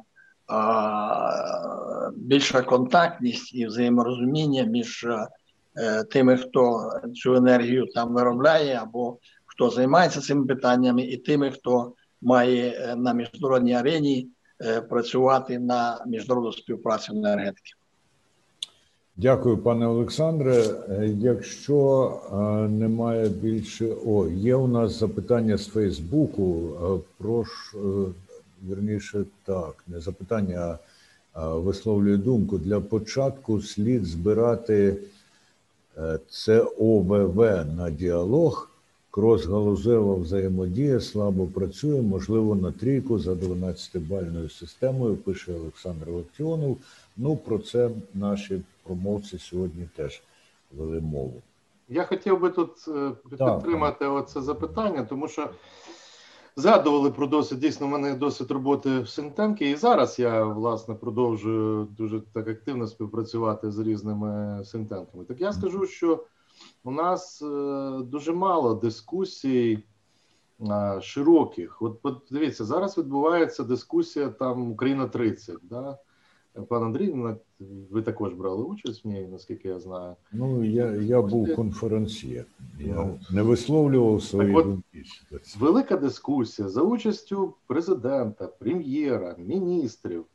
Більша 2.16 2.62
контактність 2.62 3.56
і 3.56 3.66
взаєморозуміння 3.66 4.64
між 4.64 5.08
е, 5.78 6.04
тими, 6.04 6.38
хто 6.38 6.92
цю 7.16 7.36
енергію 7.36 7.86
там 7.96 8.14
виробляє, 8.14 8.80
або 8.82 9.18
хто 9.46 9.70
займається 9.70 10.22
цими 10.22 10.46
питаннями, 10.46 11.02
і 11.02 11.18
тими, 11.18 11.52
хто 11.52 11.94
має 12.24 12.96
на 12.98 13.14
міжнародній 13.14 13.74
арені 13.74 14.28
працювати 14.90 15.60
на 15.60 16.04
міжнародну 16.08 16.54
співпрацю 16.54 17.14
енергетики. 17.14 17.74
Дякую, 19.18 19.58
пане 19.58 19.88
Олександре. 19.88 20.64
Е, 20.90 21.08
якщо 21.20 22.22
е, 22.32 22.36
немає 22.70 23.30
більше, 23.30 23.96
о, 24.06 24.28
є 24.28 24.56
у 24.56 24.68
нас 24.68 25.00
запитання 25.00 25.58
з 25.58 25.68
Фейсбуку. 25.68 26.70
Е, 26.84 27.00
прошу 27.18 28.14
вірніше 28.70 29.24
так, 29.46 29.84
не 29.88 30.00
запитання, 30.00 30.78
а 31.34 31.56
висловлюю 31.56 32.18
думку. 32.18 32.58
Для 32.58 32.80
початку 32.80 33.62
слід 33.62 34.06
збирати 34.06 34.98
ЦОВВ 36.30 37.38
на 37.78 37.90
діалог. 37.90 38.70
Крос-галузева 39.14 40.22
взаємодія 40.22 41.00
слабо 41.00 41.46
працює, 41.46 42.02
можливо, 42.02 42.56
на 42.56 42.72
трійку 42.72 43.20
за 43.20 43.32
12-бальною 43.32 44.50
системою. 44.50 45.16
Пише 45.16 45.54
Олександр 45.54 46.10
Локтіонов. 46.10 46.78
Ну 47.18 47.36
про 47.36 47.60
це 47.60 47.90
наші 48.14 48.62
промовці 48.84 49.38
сьогодні 49.38 49.90
теж 49.96 50.22
вели 50.78 51.02
мову. 51.02 51.42
Я 51.90 52.04
хотів 52.04 52.40
би 52.40 52.50
тут 52.50 52.70
е, 52.88 53.12
підтримати 53.30 54.00
так. 54.00 54.14
оце 54.14 54.42
запитання, 54.42 55.06
тому 55.10 55.28
що 55.28 55.50
згадували 56.56 57.12
про 57.12 57.28
досвід. 57.28 57.60
Дійсно, 57.60 57.88
в 57.88 57.90
мене 57.90 58.14
досвід 58.14 58.52
роботи 58.52 59.00
в 59.00 59.10
Синтенкі, 59.10 59.70
і 59.70 59.76
зараз 59.76 60.20
я 60.20 60.44
власне 60.44 60.96
продовжую 60.96 61.88
дуже 61.98 62.22
так 62.34 62.48
активно 62.48 62.88
співпрацювати 62.88 63.72
з 63.72 63.80
різними 63.80 64.62
синтенками. 64.66 65.24
Так 65.24 65.42
я 65.42 65.54
скажу, 65.54 65.88
що 65.88 66.24
у 66.84 66.92
нас 66.92 67.42
е, 67.42 68.00
дуже 68.04 68.34
мало 68.34 68.74
дискусій. 68.74 69.84
Е, 70.62 71.02
широких, 71.02 71.82
от 71.82 72.18
дивіться, 72.32 72.66
зараз 72.66 72.98
відбувається 72.98 73.64
дискусія 73.64 74.30
там 74.30 74.72
Україна 74.72 75.08
30 75.08 75.58
да? 75.64 75.98
Пан 76.70 76.84
Андрій, 76.84 77.16
ви 77.92 78.02
також 78.02 78.34
брали 78.34 78.64
участь 78.64 79.06
в 79.06 79.08
ній, 79.08 79.28
наскільки 79.32 79.68
я 79.68 79.80
знаю. 79.80 80.16
Ну 80.32 80.64
я 80.64 80.92
я 80.92 81.22
був 81.22 81.56
конференцієр, 81.56 82.46
я 82.80 82.96
ну, 82.96 83.20
не 83.32 83.42
висловлював 83.42 84.24
свої 84.24 84.56
от, 84.56 84.66
думки. 84.66 85.04
Велика 85.60 85.98
дискусія 85.98 86.70
за 86.70 86.82
участю 86.82 87.54
президента, 87.68 88.48
прем'єра, 88.48 89.36
міністрів. 89.38 90.26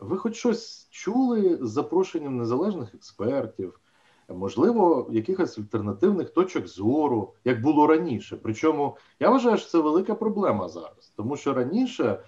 Ви 0.00 0.16
хоч 0.16 0.36
щось 0.36 0.88
чули 0.90 1.58
з 1.62 1.70
запрошенням 1.70 2.36
незалежних 2.36 2.94
експертів, 2.94 3.80
можливо, 4.28 5.08
якихось 5.12 5.58
альтернативних 5.58 6.30
точок 6.30 6.68
зору, 6.68 7.32
як 7.44 7.62
було 7.62 7.86
раніше. 7.86 8.38
Причому 8.42 8.96
я 9.20 9.30
вважаю, 9.30 9.56
що 9.56 9.68
це 9.68 9.78
велика 9.78 10.14
проблема 10.14 10.68
зараз, 10.68 11.12
тому 11.16 11.36
що 11.36 11.54
раніше. 11.54 12.18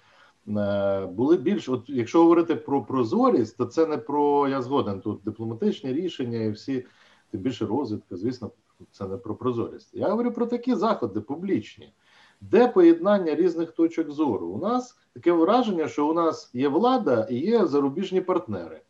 Е, 0.56 1.06
були 1.06 1.36
більш, 1.36 1.68
от 1.68 1.84
якщо 1.88 2.22
говорити 2.22 2.54
про 2.54 2.82
прозорість, 2.82 3.56
то 3.56 3.64
це 3.64 3.86
не 3.86 3.98
про 3.98 4.48
я 4.48 4.62
згоден 4.62 5.00
тут 5.00 5.20
дипломатичні 5.24 5.92
рішення 5.92 6.38
і 6.38 6.50
всі 6.50 6.86
тим 7.30 7.40
більше 7.40 7.66
розвідка, 7.66 8.16
звісно, 8.16 8.50
це 8.90 9.08
не 9.08 9.16
про 9.16 9.34
прозорість. 9.34 9.94
Я 9.94 10.08
говорю 10.08 10.32
про 10.32 10.46
такі 10.46 10.74
заходи 10.74 11.20
публічні, 11.20 11.92
де 12.40 12.68
поєднання 12.68 13.34
різних 13.34 13.72
точок 13.72 14.10
зору. 14.10 14.46
У 14.46 14.58
нас 14.58 14.98
таке 15.14 15.32
враження, 15.32 15.88
що 15.88 16.08
у 16.08 16.12
нас 16.12 16.50
є 16.54 16.68
влада 16.68 17.28
і 17.30 17.36
є 17.36 17.66
зарубіжні 17.66 18.20
партнери, 18.20 18.80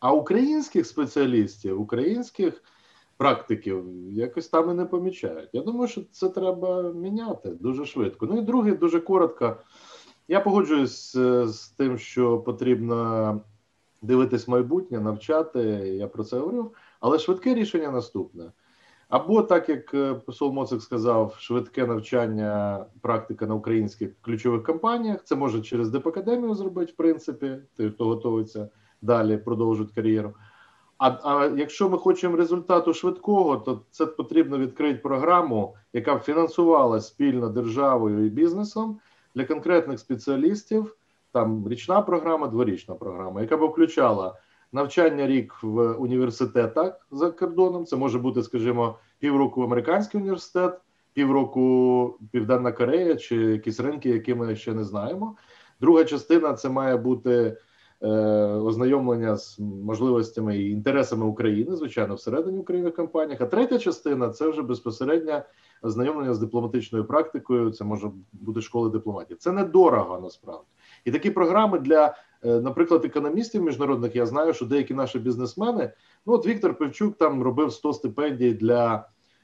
а 0.00 0.12
українських 0.12 0.86
спеціалістів, 0.86 1.80
українських 1.80 2.62
практиків 3.16 3.84
якось 4.12 4.48
там 4.48 4.70
і 4.70 4.74
не 4.74 4.84
помічають. 4.84 5.50
Я 5.52 5.62
думаю, 5.62 5.88
що 5.88 6.02
це 6.10 6.28
треба 6.28 6.82
міняти 6.92 7.50
дуже 7.50 7.86
швидко. 7.86 8.26
Ну 8.26 8.38
і 8.38 8.42
друге, 8.42 8.72
дуже 8.72 9.00
коротко. 9.00 9.56
Я 10.28 10.40
погоджуюсь 10.40 11.16
е, 11.16 11.48
з 11.48 11.68
тим, 11.68 11.98
що 11.98 12.38
потрібно 12.38 13.40
дивитись 14.02 14.48
майбутнє, 14.48 15.00
навчати. 15.00 15.60
Я 15.98 16.06
про 16.06 16.24
це 16.24 16.38
говорив. 16.38 16.70
Але 17.00 17.18
швидке 17.18 17.54
рішення 17.54 17.90
наступне. 17.90 18.52
Або 19.08 19.42
так 19.42 19.68
як 19.68 19.94
е, 19.94 20.14
посол 20.14 20.52
Моцик 20.52 20.82
сказав, 20.82 21.36
швидке 21.38 21.86
навчання, 21.86 22.84
практика 23.00 23.46
на 23.46 23.54
українських 23.54 24.10
ключових 24.20 24.62
компаніях. 24.62 25.24
Це 25.24 25.36
може 25.36 25.60
через 25.62 25.90
Депакадемію 25.90 26.54
зробити, 26.54 26.92
в 26.92 26.96
принципі, 26.96 27.56
той, 27.76 27.90
хто 27.90 28.04
готується 28.04 28.68
далі, 29.02 29.36
продовжують 29.36 29.92
кар'єру. 29.92 30.34
А 30.98 31.08
а 31.08 31.46
якщо 31.56 31.88
ми 31.88 31.98
хочемо 31.98 32.36
результату 32.36 32.94
швидкого, 32.94 33.56
то 33.56 33.82
це 33.90 34.06
потрібно 34.06 34.58
відкрити 34.58 34.98
програму, 34.98 35.76
яка 35.92 36.14
б 36.14 36.20
фінансувала 36.20 37.00
спільно 37.00 37.48
державою 37.48 38.26
і 38.26 38.30
бізнесом 38.30 38.98
для 39.34 39.44
конкретних 39.44 39.98
спеціалістів. 39.98 40.96
Там 41.32 41.68
річна 41.68 42.02
програма, 42.02 42.46
дворічна 42.46 42.94
програма, 42.94 43.40
яка 43.40 43.56
б 43.56 43.64
включала 43.64 44.34
навчання 44.72 45.26
рік 45.26 45.54
в 45.62 45.92
університетах 45.92 47.06
за 47.10 47.30
кордоном. 47.30 47.86
Це 47.86 47.96
може 47.96 48.18
бути, 48.18 48.42
скажімо, 48.42 48.98
півроку 49.18 49.62
американський 49.62 50.20
університет, 50.20 50.80
півроку 51.12 52.18
Південна 52.32 52.72
Корея 52.72 53.16
чи 53.16 53.36
якісь 53.36 53.80
ринки, 53.80 54.08
які 54.08 54.34
ми 54.34 54.56
ще 54.56 54.74
не 54.74 54.84
знаємо. 54.84 55.36
Друга 55.80 56.04
частина 56.04 56.54
це 56.54 56.68
має 56.68 56.96
бути 56.96 57.56
ознайомлення 58.00 59.36
з 59.36 59.58
можливостями 59.58 60.58
і 60.58 60.70
інтересами 60.70 61.26
України, 61.26 61.76
звичайно, 61.76 62.14
всередині 62.14 62.58
України 62.58 62.90
компаніях. 62.90 63.40
А 63.40 63.46
третя 63.46 63.78
частина 63.78 64.28
це 64.28 64.48
вже 64.48 64.62
безпосередньо 64.62 65.42
ознайомлення 65.82 66.34
з 66.34 66.38
дипломатичною 66.38 67.04
практикою. 67.04 67.70
Це 67.70 67.84
може 67.84 68.10
бути 68.32 68.60
школи 68.60 68.90
дипломатії. 68.90 69.36
Це 69.36 69.52
недорого 69.52 70.20
насправді. 70.20 70.66
І 71.04 71.12
такі 71.12 71.30
програми 71.30 71.78
для, 71.78 72.14
е, 72.44 72.60
наприклад, 72.60 73.04
економістів 73.04 73.62
міжнародних. 73.62 74.16
Я 74.16 74.26
знаю, 74.26 74.52
що 74.52 74.66
деякі 74.66 74.94
наші 74.94 75.18
бізнесмени, 75.18 75.92
ну 76.26 76.32
от 76.32 76.46
Віктор 76.46 76.74
Певчук 76.74 77.16
там 77.16 77.42
робив 77.42 77.72
100 77.72 77.92
стипендій 77.92 78.52
для 78.52 78.94
е, 78.96 79.02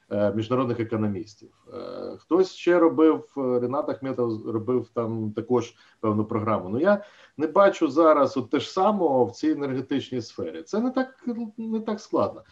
міжнародних 0.09 0.79
економістів. 0.79 1.49
Е, 1.73 1.77
хтось 2.17 2.53
ще 2.53 2.79
робив 2.79 3.33
Ренат 3.35 3.89
Ахметов 3.89 4.49
робив 4.49 4.89
там 4.93 5.31
також 5.31 5.75
певну 5.99 6.25
програму. 6.25 6.69
Ну 6.69 6.79
я 6.79 7.03
не 7.37 7.47
бачу 7.47 7.87
зараз 7.87 8.37
от 8.37 8.49
те 8.49 8.59
ж 8.59 8.71
самого 8.71 9.25
в 9.25 9.31
цій 9.31 9.51
енергетичній 9.51 10.21
сфері. 10.21 10.63
Це 10.63 10.79
не 10.79 10.91
так 10.91 11.25
не 11.57 11.79
так 11.79 11.99
складно. 11.99 12.43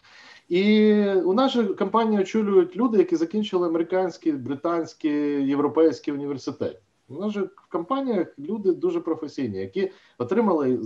І 0.49 0.93
у 1.05 1.33
нашій 1.33 1.63
компанії 1.63 2.21
очолюють 2.21 2.75
люди, 2.75 2.97
які 2.97 3.15
закінчили 3.15 3.67
американські, 3.67 4.31
британські, 4.31 5.09
європейські 5.41 6.11
університети. 6.11 6.79
У 7.07 7.13
нас 7.13 7.31
же 7.31 7.41
в 7.41 7.69
компаніях 7.71 8.27
люди 8.39 8.71
дуже 8.73 8.99
професійні, 8.99 9.57
які 9.57 9.91
отримали 10.17 10.77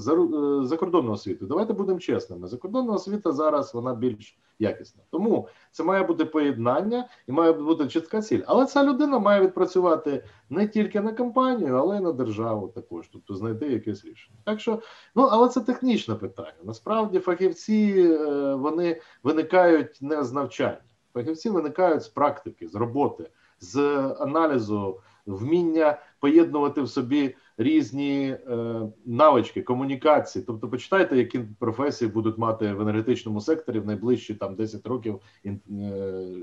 закордонну 0.66 1.12
освіту. 1.12 1.46
Давайте 1.46 1.74
будемо 1.74 2.00
чесними. 2.00 2.48
Закордонна 2.48 2.94
освіта 2.94 3.32
зараз 3.32 3.74
вона 3.74 3.96
більш 3.96 4.38
якісна. 4.60 5.04
Тому 5.12 5.48
це 5.72 5.84
має 5.84 6.04
бути 6.04 6.26
поєднання 6.26 7.08
і 7.28 7.32
має 7.32 7.52
бути 7.52 7.88
чітка 7.88 8.22
ціль. 8.22 8.42
Але 8.46 8.66
ця 8.66 8.84
людина 8.84 9.20
має 9.20 9.42
відпрацювати 9.42 10.24
не 10.50 10.68
тільки 10.68 11.02
на 11.02 11.14
компанію, 11.14 11.76
але 11.76 11.98
й 11.98 12.00
на 12.00 12.12
державу 12.12 12.68
також, 12.68 13.10
тобто 13.14 13.36
знайти 13.36 13.68
якесь 13.72 14.06
рішення. 14.06 14.38
Так 14.44 14.60
що, 14.60 14.82
ну 15.16 15.24
але 15.24 15.50
це 15.50 15.62
технічне 15.62 16.16
питання. 16.16 16.60
Насправді, 16.64 17.20
фахівці 17.20 18.10
е, 18.10 18.56
вони 18.56 19.02
виникають 19.24 19.98
не 20.02 20.24
з 20.24 20.34
навчання, 20.34 20.82
фахівці 21.14 21.50
виникають 21.50 22.04
з 22.04 22.08
практики, 22.08 22.68
з 22.68 22.76
роботи, 22.76 23.30
з 23.60 23.78
аналізу 24.20 25.02
вміння 25.26 26.00
поєднувати 26.20 26.82
в 26.82 26.90
собі 26.90 27.36
різні 27.58 28.38
е, 28.50 28.82
навички 29.06 29.62
комунікації. 29.62 30.46
Тобто, 30.48 30.70
почитайте, 30.70 31.18
які 31.18 31.40
професії 31.40 32.12
будуть 32.12 32.38
мати 32.38 32.74
в 32.74 32.82
енергетичному 32.82 33.42
секторі 33.42 33.80
в 33.80 33.86
найближчі 33.86 34.34
там 34.34 34.56
10 34.56 34.88
років, 34.88 35.22
е, 35.46 35.54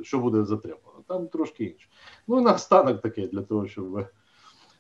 що 0.02 0.18
буде 0.18 0.44
затримано. 0.44 1.04
Там 1.06 1.28
трошки 1.28 1.64
інше. 1.64 1.88
Ну 2.28 2.40
і 2.40 2.42
наостанок 2.42 3.00
таке 3.00 3.26
для 3.26 3.42
того, 3.42 3.66
щоб 3.66 3.84
ви 3.84 4.06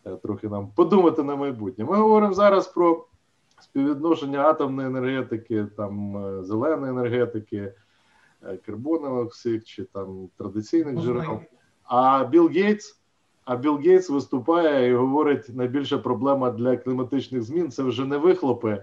е, 0.06 0.16
трохи 0.16 0.48
нам 0.48 0.70
подумати 0.70 1.22
на 1.22 1.36
майбутнє. 1.36 1.84
Ми 1.84 1.96
говоримо 1.96 2.34
зараз 2.34 2.66
про 2.66 3.06
співвідношення 3.60 4.40
атомної 4.40 4.88
енергетики, 4.88 5.66
там 5.76 6.16
е, 6.16 6.44
зеленої 6.44 6.92
енергетики. 6.92 7.72
Е, 8.42 8.56
карбонових 8.56 9.32
всіх 9.32 9.64
чи 9.64 9.84
там 9.84 10.28
традиційних 10.36 11.04
джерел. 11.04 11.40
А 11.84 12.24
Білл 12.24 12.48
Гейтс 12.48 13.00
а 13.46 13.56
Білл 13.56 13.76
Гейтс 13.76 14.10
виступає 14.10 14.90
і 14.90 14.94
говорить: 14.94 15.48
найбільша 15.48 15.98
проблема 15.98 16.50
для 16.50 16.76
кліматичних 16.76 17.42
змін 17.42 17.70
це 17.70 17.82
вже 17.82 18.04
не 18.04 18.16
вихлопи 18.16 18.82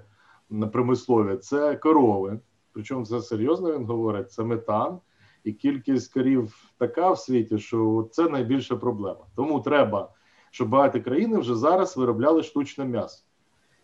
на 0.49 0.67
промислові, 0.67 1.37
це 1.37 1.75
корови. 1.75 2.39
Причому 2.73 3.05
це 3.05 3.21
серйозно 3.21 3.73
він 3.73 3.85
говорить: 3.85 4.31
це 4.31 4.43
метан, 4.43 4.99
і 5.43 5.53
кількість 5.53 6.13
корів 6.13 6.71
така 6.77 7.11
в 7.11 7.19
світі, 7.19 7.57
що 7.57 8.07
це 8.11 8.29
найбільша 8.29 8.75
проблема. 8.75 9.25
Тому 9.35 9.59
треба, 9.59 10.09
щоб 10.51 10.69
багаті 10.69 11.01
країни 11.01 11.37
вже 11.37 11.55
зараз 11.55 11.97
виробляли 11.97 12.43
штучне 12.43 12.85
м'ясо. 12.85 13.23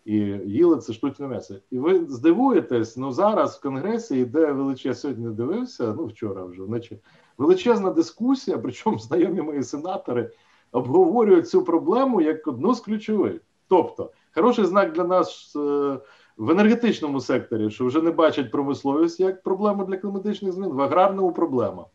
І 0.04 0.16
їли 0.46 0.78
це 0.78 0.92
штучне 0.92 1.28
м'ясо. 1.28 1.54
І 1.70 1.78
ви 1.78 2.06
здивуєтесь, 2.08 2.96
ну 2.96 3.12
зараз 3.12 3.56
в 3.56 3.62
Конгресі 3.62 4.18
йде 4.18 4.52
величезна, 4.52 4.94
сьогодні 4.94 5.34
дивився, 5.34 5.94
ну 5.96 6.06
вчора 6.06 6.44
вже 6.44 6.62
вночі 6.62 7.00
величезна 7.38 7.90
дискусія, 7.90 8.58
причому 8.58 8.98
знайомі 8.98 9.42
мої 9.42 9.62
сенатори 9.62 10.30
обговорюють 10.72 11.48
цю 11.48 11.64
проблему 11.64 12.20
як 12.20 12.46
одну 12.46 12.74
з 12.74 12.80
ключових. 12.80 13.40
Тобто, 13.68 14.10
хороший 14.34 14.64
знак 14.64 14.92
для 14.92 15.04
нас 15.04 15.56
е, 15.56 15.98
в 16.36 16.50
енергетичному 16.50 17.20
секторі, 17.20 17.70
що 17.70 17.86
вже 17.86 18.02
не 18.02 18.10
бачать 18.10 18.50
промисловість 18.50 19.20
як 19.20 19.42
проблему 19.42 19.84
для 19.84 19.96
кліматичних 19.96 20.52
змін, 20.52 20.70
в 20.70 20.80
аграрному 20.80 21.32
проблема. 21.32 21.86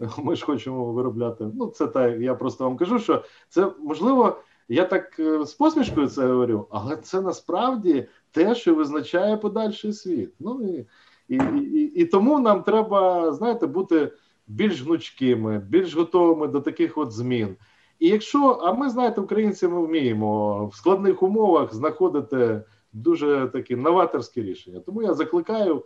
Ми 0.18 0.36
ж 0.36 0.44
хочемо 0.44 0.92
виробляти. 0.92 1.46
Ну, 1.54 1.66
це 1.66 1.86
так, 1.86 2.20
я 2.20 2.34
просто 2.34 2.64
вам 2.64 2.76
кажу, 2.76 2.98
що 2.98 3.24
це 3.48 3.72
можливо, 3.78 4.36
я 4.68 4.84
так 4.84 5.20
е, 5.20 5.44
з 5.44 5.54
посмішкою 5.54 6.08
це 6.08 6.26
говорю, 6.26 6.66
але 6.70 6.96
це 6.96 7.20
насправді 7.20 8.08
те, 8.30 8.54
що 8.54 8.74
визначає 8.74 9.36
подальший 9.36 9.92
світ. 9.92 10.34
Ну 10.40 10.62
і 10.62 10.86
і, 11.30 11.36
і, 11.36 11.92
і 11.94 12.04
тому 12.04 12.40
нам 12.40 12.62
треба, 12.62 13.32
знаєте, 13.32 13.66
бути 13.66 14.12
більш 14.46 14.82
гнучкими, 14.82 15.58
більш 15.58 15.94
готовими 15.94 16.48
до 16.48 16.60
таких 16.60 16.98
от 16.98 17.12
змін. 17.12 17.56
І 18.00 18.08
якщо, 18.08 18.58
а 18.62 18.72
ми 18.72 18.90
знаєте, 18.90 19.20
українці 19.20 19.68
ми 19.68 19.86
вміємо 19.86 20.66
в 20.66 20.74
складних 20.74 21.22
умовах 21.22 21.74
знаходити 21.74 22.62
дуже 22.92 23.50
такі 23.52 23.76
новаторські 23.76 24.42
рішення. 24.42 24.80
Тому 24.80 25.02
я 25.02 25.14
закликаю, 25.14 25.84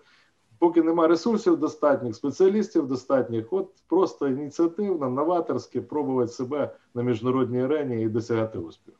поки 0.59 0.83
немає 0.83 1.09
ресурсів 1.09 1.57
достатніх, 1.57 2.15
спеціалістів 2.15 2.87
достатніх, 2.87 3.53
от 3.53 3.69
просто 3.89 4.29
ініціативно, 4.29 5.11
новаторськи 5.11 5.81
пробувати 5.81 6.33
себе 6.33 6.71
на 6.95 7.03
міжнародній 7.03 7.63
арені 7.63 8.03
і 8.03 8.09
досягати 8.09 8.59
успіху. 8.59 8.99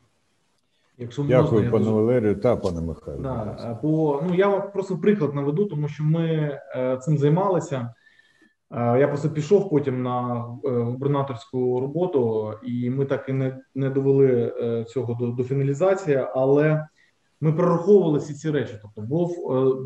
Якщо 0.97 1.23
Дякую, 1.23 1.51
можна, 1.51 1.71
пане 1.71 1.85
дуже... 1.85 1.95
Валерію 1.95 2.35
та 2.35 2.55
пане 2.55 2.81
Михайло. 2.81 3.21
Да, 3.21 3.79
бо 3.83 4.23
ну 4.27 4.35
я 4.35 4.47
вам 4.47 4.71
просто 4.71 4.97
приклад 4.97 5.35
наведу, 5.35 5.65
тому 5.65 5.87
що 5.87 6.03
ми 6.03 6.59
е, 6.75 6.97
цим 6.97 7.17
займалися. 7.17 7.93
Е, 8.71 8.99
я 8.99 9.07
просто 9.07 9.29
пішов 9.29 9.69
потім 9.69 10.03
на 10.03 10.45
е, 10.65 10.69
губернаторську 10.69 11.79
роботу, 11.79 12.53
і 12.63 12.89
ми 12.89 13.05
так 13.05 13.29
і 13.29 13.33
не 13.33 13.59
не 13.75 13.89
довели 13.89 14.53
е, 14.61 14.83
цього 14.83 15.13
до 15.13 15.27
до 15.27 15.43
фіналізації, 15.43 16.25
але 16.33 16.87
ми 17.41 17.53
прораховували 17.53 18.19
всі 18.19 18.33
ці 18.33 18.51
речі. 18.51 18.79
Тобто, 18.81 19.01
було 19.01 19.27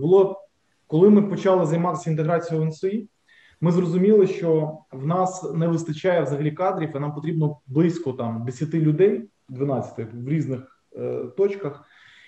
було 0.02 0.42
коли 0.88 1.10
ми 1.10 1.22
почали 1.22 1.66
займатися 1.66 2.10
інтеграцією 2.10 2.66
НСІ, 2.66 3.10
ми 3.62 3.72
зрозуміли, 3.72 4.28
що 4.28 4.78
в 4.92 5.08
нас 5.08 5.54
не 5.54 5.68
вистачає 5.68 6.22
взагалі 6.22 6.52
кадрів, 6.52 6.96
і 6.96 7.00
нам 7.00 7.14
потрібно 7.14 7.60
близько 7.68 8.14
там 8.14 8.46
10 8.46 8.74
людей, 8.74 9.30
12 9.50 10.08
в 10.14 10.30
різних 10.30 10.84
е, 10.96 11.24
точках, 11.38 11.86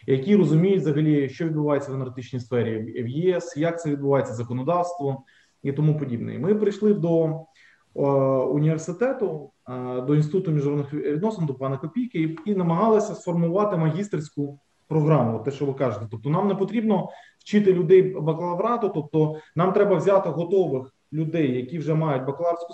які 0.08 0.36
розуміють 0.36 0.82
взагалі, 0.82 1.30
що 1.30 1.46
відбувається 1.46 1.92
в 1.92 1.96
енергетичній 1.96 2.40
сфері 2.40 3.04
в 3.04 3.08
ЄС, 3.08 3.58
як 3.58 3.82
це 3.82 3.90
відбувається 3.90 4.34
законодавство 4.34 5.24
і 5.64 5.72
тому 5.72 5.98
подібне. 5.98 6.40
Ми 6.40 6.56
прийшли 6.56 6.94
до 6.94 7.26
е, 7.26 8.02
університету, 8.46 9.52
е, 9.70 10.02
до 10.02 10.16
інституту 10.16 10.52
міжнародних 10.52 10.94
відносин, 10.94 11.46
до 11.46 11.54
пана 11.54 11.78
Копійки, 11.78 12.38
і, 12.46 12.56
намагалися 12.56 13.16
сформувати 13.16 13.78
магістерську 13.78 14.60
програму. 14.88 15.40
Те, 15.40 15.52
що 15.52 15.66
ви 15.66 15.74
кажете, 15.74 16.08
тобто 16.12 16.30
нам 16.30 16.48
не 16.48 16.56
потрібно 16.56 17.10
вчити 17.40 17.74
людей 17.74 18.02
бакалаврату, 18.02 18.90
тобто 18.90 19.36
нам 19.56 19.74
треба 19.74 19.96
взяти 19.96 20.30
готових 20.30 20.94
людей, 21.14 21.56
які 21.58 21.80
вже 21.80 21.94
мають 21.94 22.26
бакалаврську 22.26 22.74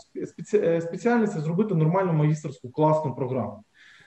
е, 0.53 0.81
спеціальність, 0.81 1.39
зробити 1.39 1.75
нормальну 1.75 2.13
магістерську 2.13 2.69
класну 2.69 3.15
програму. 3.15 3.63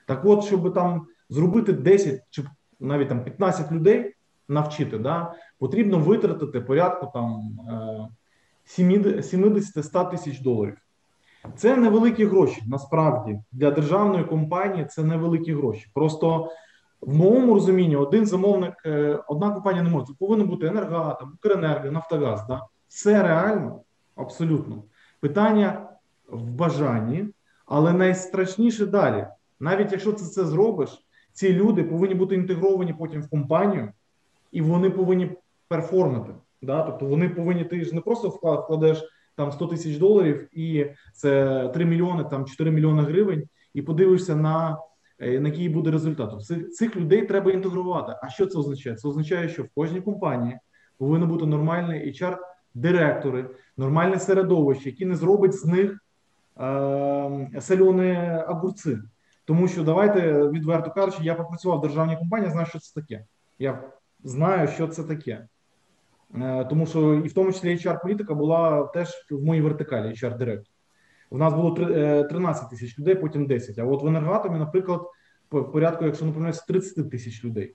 Так, 0.07 0.25
от, 0.25 0.45
щоб 0.45 0.75
там 0.75 1.07
зробити 1.29 1.73
10 1.73 2.21
чи 2.31 2.45
навіть 2.81 3.09
там 3.09 3.25
15 3.25 3.73
людей 3.73 4.15
навчити, 4.49 4.99
да, 4.99 5.35
потрібно 5.59 5.99
витратити 5.99 6.61
порядку 6.61 7.11
там 7.15 7.59
70-100 8.79 10.11
тисяч 10.11 10.41
доларів. 10.41 10.77
Це 11.57 11.77
невеликі 11.77 12.25
гроші. 12.25 12.63
Насправді 12.67 13.39
для 13.53 13.71
державної 13.71 14.25
компанії 14.25 14.85
це 14.85 15.05
невеликі 15.05 15.55
гроші. 15.55 15.91
Просто 15.95 16.51
в 17.01 17.15
моєму 17.15 17.55
розумінні 17.55 17.97
один 17.97 18.27
замовник, 18.27 18.75
е, 18.87 19.19
одна 19.29 19.51
компанія 19.51 19.83
не 19.83 19.91
може. 19.91 20.07
Це 20.07 20.13
повинен 20.19 20.47
бути 20.47 20.67
енергоатом, 20.67 21.33
Укренерго, 21.35 21.91
Нафтогаз. 21.91 22.47
Да? 22.49 22.67
Все 22.89 23.23
реально, 23.23 23.81
абсолютно. 24.17 24.83
Питання 25.21 25.89
в 26.29 26.51
бажанні, 26.51 27.29
але 27.67 27.93
найстрашніше 27.93 28.87
далі. 28.87 29.27
Навіть 29.61 29.93
якщо 29.93 30.13
ти 30.13 30.25
це 30.25 30.45
зробиш, 30.45 31.05
ці 31.33 31.53
люди 31.53 31.85
повинні 31.85 32.15
бути 32.15 32.35
інтегровані 32.35 32.93
потім 32.93 33.23
в 33.23 33.29
компанію, 33.29 33.93
і 34.53 34.63
вони 34.63 34.91
повинні 34.91 35.31
перформити. 35.69 36.33
Да? 36.63 36.83
Тобто 36.83 37.07
вони 37.07 37.29
повинні, 37.29 37.65
ти 37.65 37.85
ж 37.85 37.95
не 37.95 38.01
просто 38.01 38.29
вклад- 38.29 38.63
вкладеш 38.63 39.05
там 39.37 39.53
100 39.53 39.67
тисяч 39.67 39.97
доларів, 39.97 40.49
і 40.59 40.87
це 41.13 41.69
3 41.75 41.85
мільйони, 41.85 42.25
там 42.25 42.45
4 42.45 42.71
мільйони 42.71 43.03
гривень, 43.03 43.45
і 43.75 43.83
подивишся 43.83 44.37
на, 44.37 44.79
е, 45.19 45.41
на 45.41 45.49
який 45.49 45.69
буде 45.69 45.91
результат. 45.91 46.31
Тобто 46.31 46.65
Цих, 46.71 46.97
людей 46.97 47.27
треба 47.27 47.53
інтегрувати. 47.53 48.13
А 48.23 48.29
що 48.29 48.47
це 48.47 48.59
означає? 48.59 48.97
Це 48.97 49.09
означає, 49.09 49.49
що 49.49 49.63
в 49.63 49.69
кожній 49.75 50.01
компанії 50.01 50.59
повинно 50.99 51.27
бути 51.27 51.47
нормальний 51.47 52.13
HR-директори, 52.13 53.47
нормальне 53.77 54.19
середовище, 54.19 54.91
яке 54.91 55.07
не 55.07 55.17
зробить 55.17 55.55
з 55.55 55.65
них 55.65 56.05
е, 56.61 57.61
сальоні 57.61 58.19
огурці. 58.49 58.99
Тому 59.45 59.69
що 59.69 59.83
давайте 59.83 60.49
відверто 60.49 60.91
кажучи, 60.91 61.19
я 61.23 61.35
попрацював 61.35 61.79
в 61.79 61.83
державній 61.83 62.17
компанії, 62.17 62.51
знаю, 62.51 62.67
що 62.67 62.79
це 62.79 63.01
таке. 63.01 63.25
Я 63.59 63.83
знаю, 64.25 64.69
що 64.69 64.89
це 64.89 65.03
таке. 65.03 65.47
Е, 66.35 66.65
Тому 66.65 66.87
що 66.87 67.15
і 67.15 67.29
в 67.29 67.33
тому 67.33 67.53
числі 67.53 67.77
HR-політика 67.77 68.35
була 68.35 68.87
теж 68.87 69.27
в 69.31 69.45
моїй 69.45 69.61
вертикалі 69.61 70.09
HR-директор. 70.09 70.73
У 71.31 71.39
нас 71.39 71.55
було 71.55 71.77
е, 71.81 72.25
13 72.25 72.71
тисяч 72.71 72.99
людей, 72.99 73.15
потім 73.15 73.47
10. 73.47 73.79
А 73.79 73.85
от 73.85 74.03
в 74.03 74.07
енергатомі, 74.07 74.59
наприклад, 74.59 75.01
порядку, 75.49 76.05
якщо 76.05 76.25
не 76.25 76.33
помиляюсь, 76.33 76.65
30 76.65 77.11
тисяч 77.11 77.45
людей. 77.45 77.75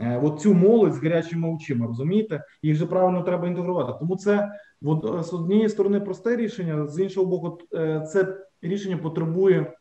Е, 0.00 0.20
От 0.22 0.40
цю 0.40 0.54
молодь 0.54 0.94
з 0.94 1.02
гарячими 1.02 1.48
очима, 1.48 1.86
розумієте, 1.86 2.44
їх 2.62 2.76
же 2.76 2.86
правильно 2.86 3.22
треба 3.22 3.46
інтегрувати. 3.48 3.92
Тому 3.98 4.16
це 4.16 4.36
е, 4.36 5.22
з 5.22 5.32
однієї 5.32 5.68
сторони 5.68 6.00
просте 6.00 6.36
рішення, 6.36 6.86
з 6.86 7.00
іншого 7.00 7.26
боку, 7.26 7.58
е, 7.74 8.00
це 8.00 8.36
рішення 8.62 8.96
потребує 8.96 9.72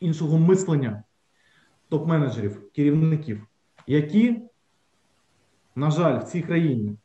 іншого 0.00 0.38
мислення 0.38 1.02
топ-менеджерів, 1.90 2.56
керівників, 2.74 3.46
які, 3.86 4.42
на 5.74 5.90
жаль, 5.90 6.20
в 6.20 6.24
цій 6.24 6.42
країні 6.42 6.90
е, 6.90 6.96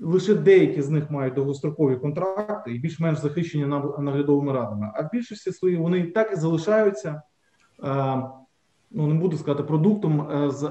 лише 0.00 0.34
деякі 0.34 0.82
з 0.82 0.90
них 0.90 1.10
мають 1.10 1.34
довгострокові 1.34 1.96
контракти 1.96 2.74
і 2.74 2.78
більш-менш 2.78 3.18
захищені 3.18 3.66
наглядовими 3.98 4.52
радами. 4.52 4.92
А 4.94 5.02
в 5.02 5.08
більшості 5.12 5.52
свої 5.52 5.76
вони 5.76 6.02
так 6.02 6.32
і 6.32 6.36
залишаються. 6.36 7.22
Ну, 8.96 9.06
не 9.06 9.14
буду 9.14 9.36
сказати 9.36 9.62
продуктом 9.62 10.30
е, 10.30 10.50
з, 10.50 10.64
е, 10.64 10.70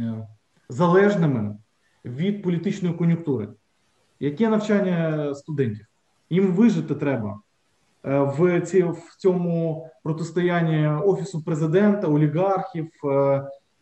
е, 0.00 0.26
залежними 0.68 1.56
від 2.04 2.42
політичної 2.42 2.94
кон'юнктури. 2.94 3.48
Яке 4.20 4.48
навчання 4.48 5.34
студентів? 5.34 5.86
Їм 6.30 6.52
вижити 6.52 6.94
треба 6.94 7.40
в, 8.04 8.62
цьому 9.18 9.86
протистоянні 10.02 10.88
офісу 10.88 11.44
президента, 11.44 12.08
олігархів, 12.08 12.90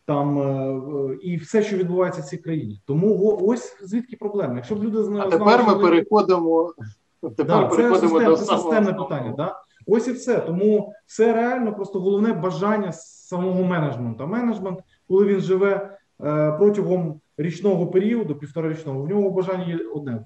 там 0.05 0.39
е, 0.39 1.17
і 1.21 1.37
все, 1.37 1.63
що 1.63 1.77
відбувається 1.77 2.21
в 2.21 2.25
цій 2.25 2.37
країні. 2.37 2.81
Тому 2.85 3.39
ось 3.41 3.77
звідки 3.81 4.15
проблема. 4.15 4.55
Якщо 4.55 4.75
б 4.75 4.83
люди 4.83 5.03
знали, 5.03 5.25
А 5.27 5.37
тепер 5.37 5.63
ми 5.67 5.75
переходимо. 5.75 6.73
Тепер 7.21 7.45
Да, 7.45 7.69
це, 7.69 7.75
переходимо 7.75 8.09
систем, 8.09 8.25
до 8.25 8.37
це 8.37 8.45
самого 8.45 8.63
системне 8.63 8.93
питання. 8.93 9.33
Да? 9.37 9.55
Ось 9.87 10.07
і 10.07 10.11
все. 10.11 10.39
Тому 10.39 10.93
все 11.05 11.33
реально, 11.33 11.73
просто 11.73 11.99
головне 11.99 12.33
бажання 12.33 12.91
самого 12.91 13.63
менеджменту. 13.63 14.27
Менеджмент, 14.27 14.79
коли 15.07 15.25
він 15.25 15.39
живе 15.39 15.97
е, 16.23 16.51
протягом 16.51 17.21
річного 17.37 17.87
періоду, 17.87 18.35
півторарічного, 18.35 19.01
в 19.01 19.09
нього 19.09 19.29
бажання 19.29 19.65
є 19.65 19.79
одне: 19.95 20.11
е, 20.11 20.23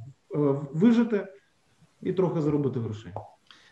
вижити 0.73 1.27
і 2.01 2.13
трохи 2.13 2.41
заробити 2.41 2.79
грошей. 2.79 3.11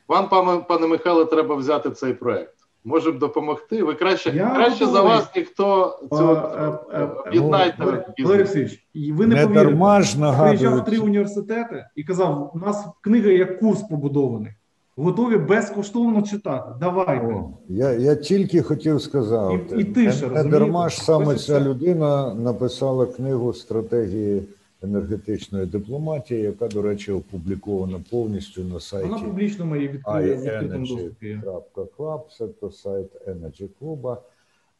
Вам, 0.07 0.29
пане, 0.29 0.65
пане 0.67 0.87
Михайло, 0.87 1.25
треба 1.25 1.55
взяти 1.55 1.91
цей 1.91 2.13
проект. 2.13 2.56
Можемо 2.83 3.19
допомогти. 3.19 3.83
Ви 3.83 3.93
краще, 3.93 4.29
Я 4.35 4.49
краще 4.49 4.85
за 4.85 5.01
вас 5.01 5.27
ніхто 5.35 5.99
цього 6.11 6.79
об'єднайте. 7.27 7.83
Олексійович, 8.25 8.87
ви 8.95 9.27
не, 9.27 9.35
Не 9.35 9.47
повірите. 9.47 9.65
дарма 9.65 10.01
ж 10.01 10.19
Я 10.19 10.31
приїжджав 10.33 10.77
в 10.79 10.85
три 10.85 10.97
університети 10.97 11.85
і 11.95 12.03
казав: 12.03 12.51
у 12.55 12.59
нас 12.59 12.85
книга 13.01 13.29
як 13.29 13.59
курс 13.59 13.81
побудований. 13.81 14.51
Готові 14.99 15.37
безкоштовно 15.37 16.21
читати. 16.21 16.71
Давайте. 16.79 17.25
О, 17.25 17.49
я, 17.69 17.91
я 17.91 18.15
тільки 18.15 18.61
хотів 18.61 19.01
сказати, 19.01 19.59
І- 19.77 19.81
і 19.81 19.83
тиша, 19.83 20.27
не, 20.27 20.43
не 20.43 20.49
дарма 20.49 20.89
ж 20.89 21.03
саме 21.03 21.35
ця 21.35 21.59
людина 21.59 22.33
написала 22.33 23.05
книгу 23.05 23.53
стратегії 23.53 24.43
енергетичної 24.83 25.65
дипломатії, 25.65 26.41
яка, 26.41 26.67
до 26.67 26.81
речі, 26.81 27.11
опублікована 27.11 28.03
повністю 28.09 28.63
на 28.63 28.79
сайті 28.79 29.09
Вона 29.09 29.23
публічно 29.23 29.65
має 29.65 29.87
відкритому 29.87 30.31
це 32.37 32.47
то 32.47 32.71
сайт 32.71 33.27
Energy 33.27 33.69
Club. 33.81 34.17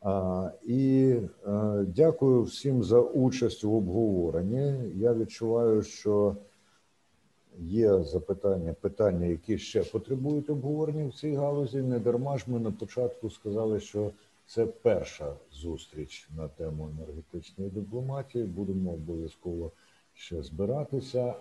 А, 0.01 0.49
і 0.65 1.13
е, 1.47 1.85
дякую 1.95 2.43
всім 2.43 2.83
за 2.83 2.99
участь 2.99 3.63
в 3.63 3.73
обговоренні. 3.73 4.91
Я 4.95 5.13
відчуваю, 5.13 5.81
що 5.83 6.35
є 7.59 8.03
запитання, 8.03 8.75
питання, 8.81 9.25
які 9.25 9.57
ще 9.57 9.83
потребують 9.83 10.49
обговорення 10.49 11.07
в 11.07 11.13
цій 11.13 11.35
галузі. 11.35 11.77
Не 11.77 11.99
дарма 11.99 12.37
ж 12.37 12.45
ми 12.47 12.59
на 12.59 12.71
початку 12.71 13.29
сказали, 13.29 13.79
що 13.79 14.11
це 14.45 14.65
перша 14.65 15.33
зустріч 15.51 16.29
на 16.37 16.47
тему 16.47 16.89
енергетичної 16.97 17.69
дипломатії. 17.71 18.43
Будемо 18.43 18.93
обов'язково 18.93 19.71
ще 20.17 20.43
збиратися. 20.43 21.33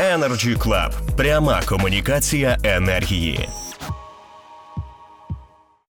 Energy 0.00 0.56
Club. 0.58 1.16
Пряма 1.16 1.62
комунікація 1.68 2.58
енергії. 2.64 3.48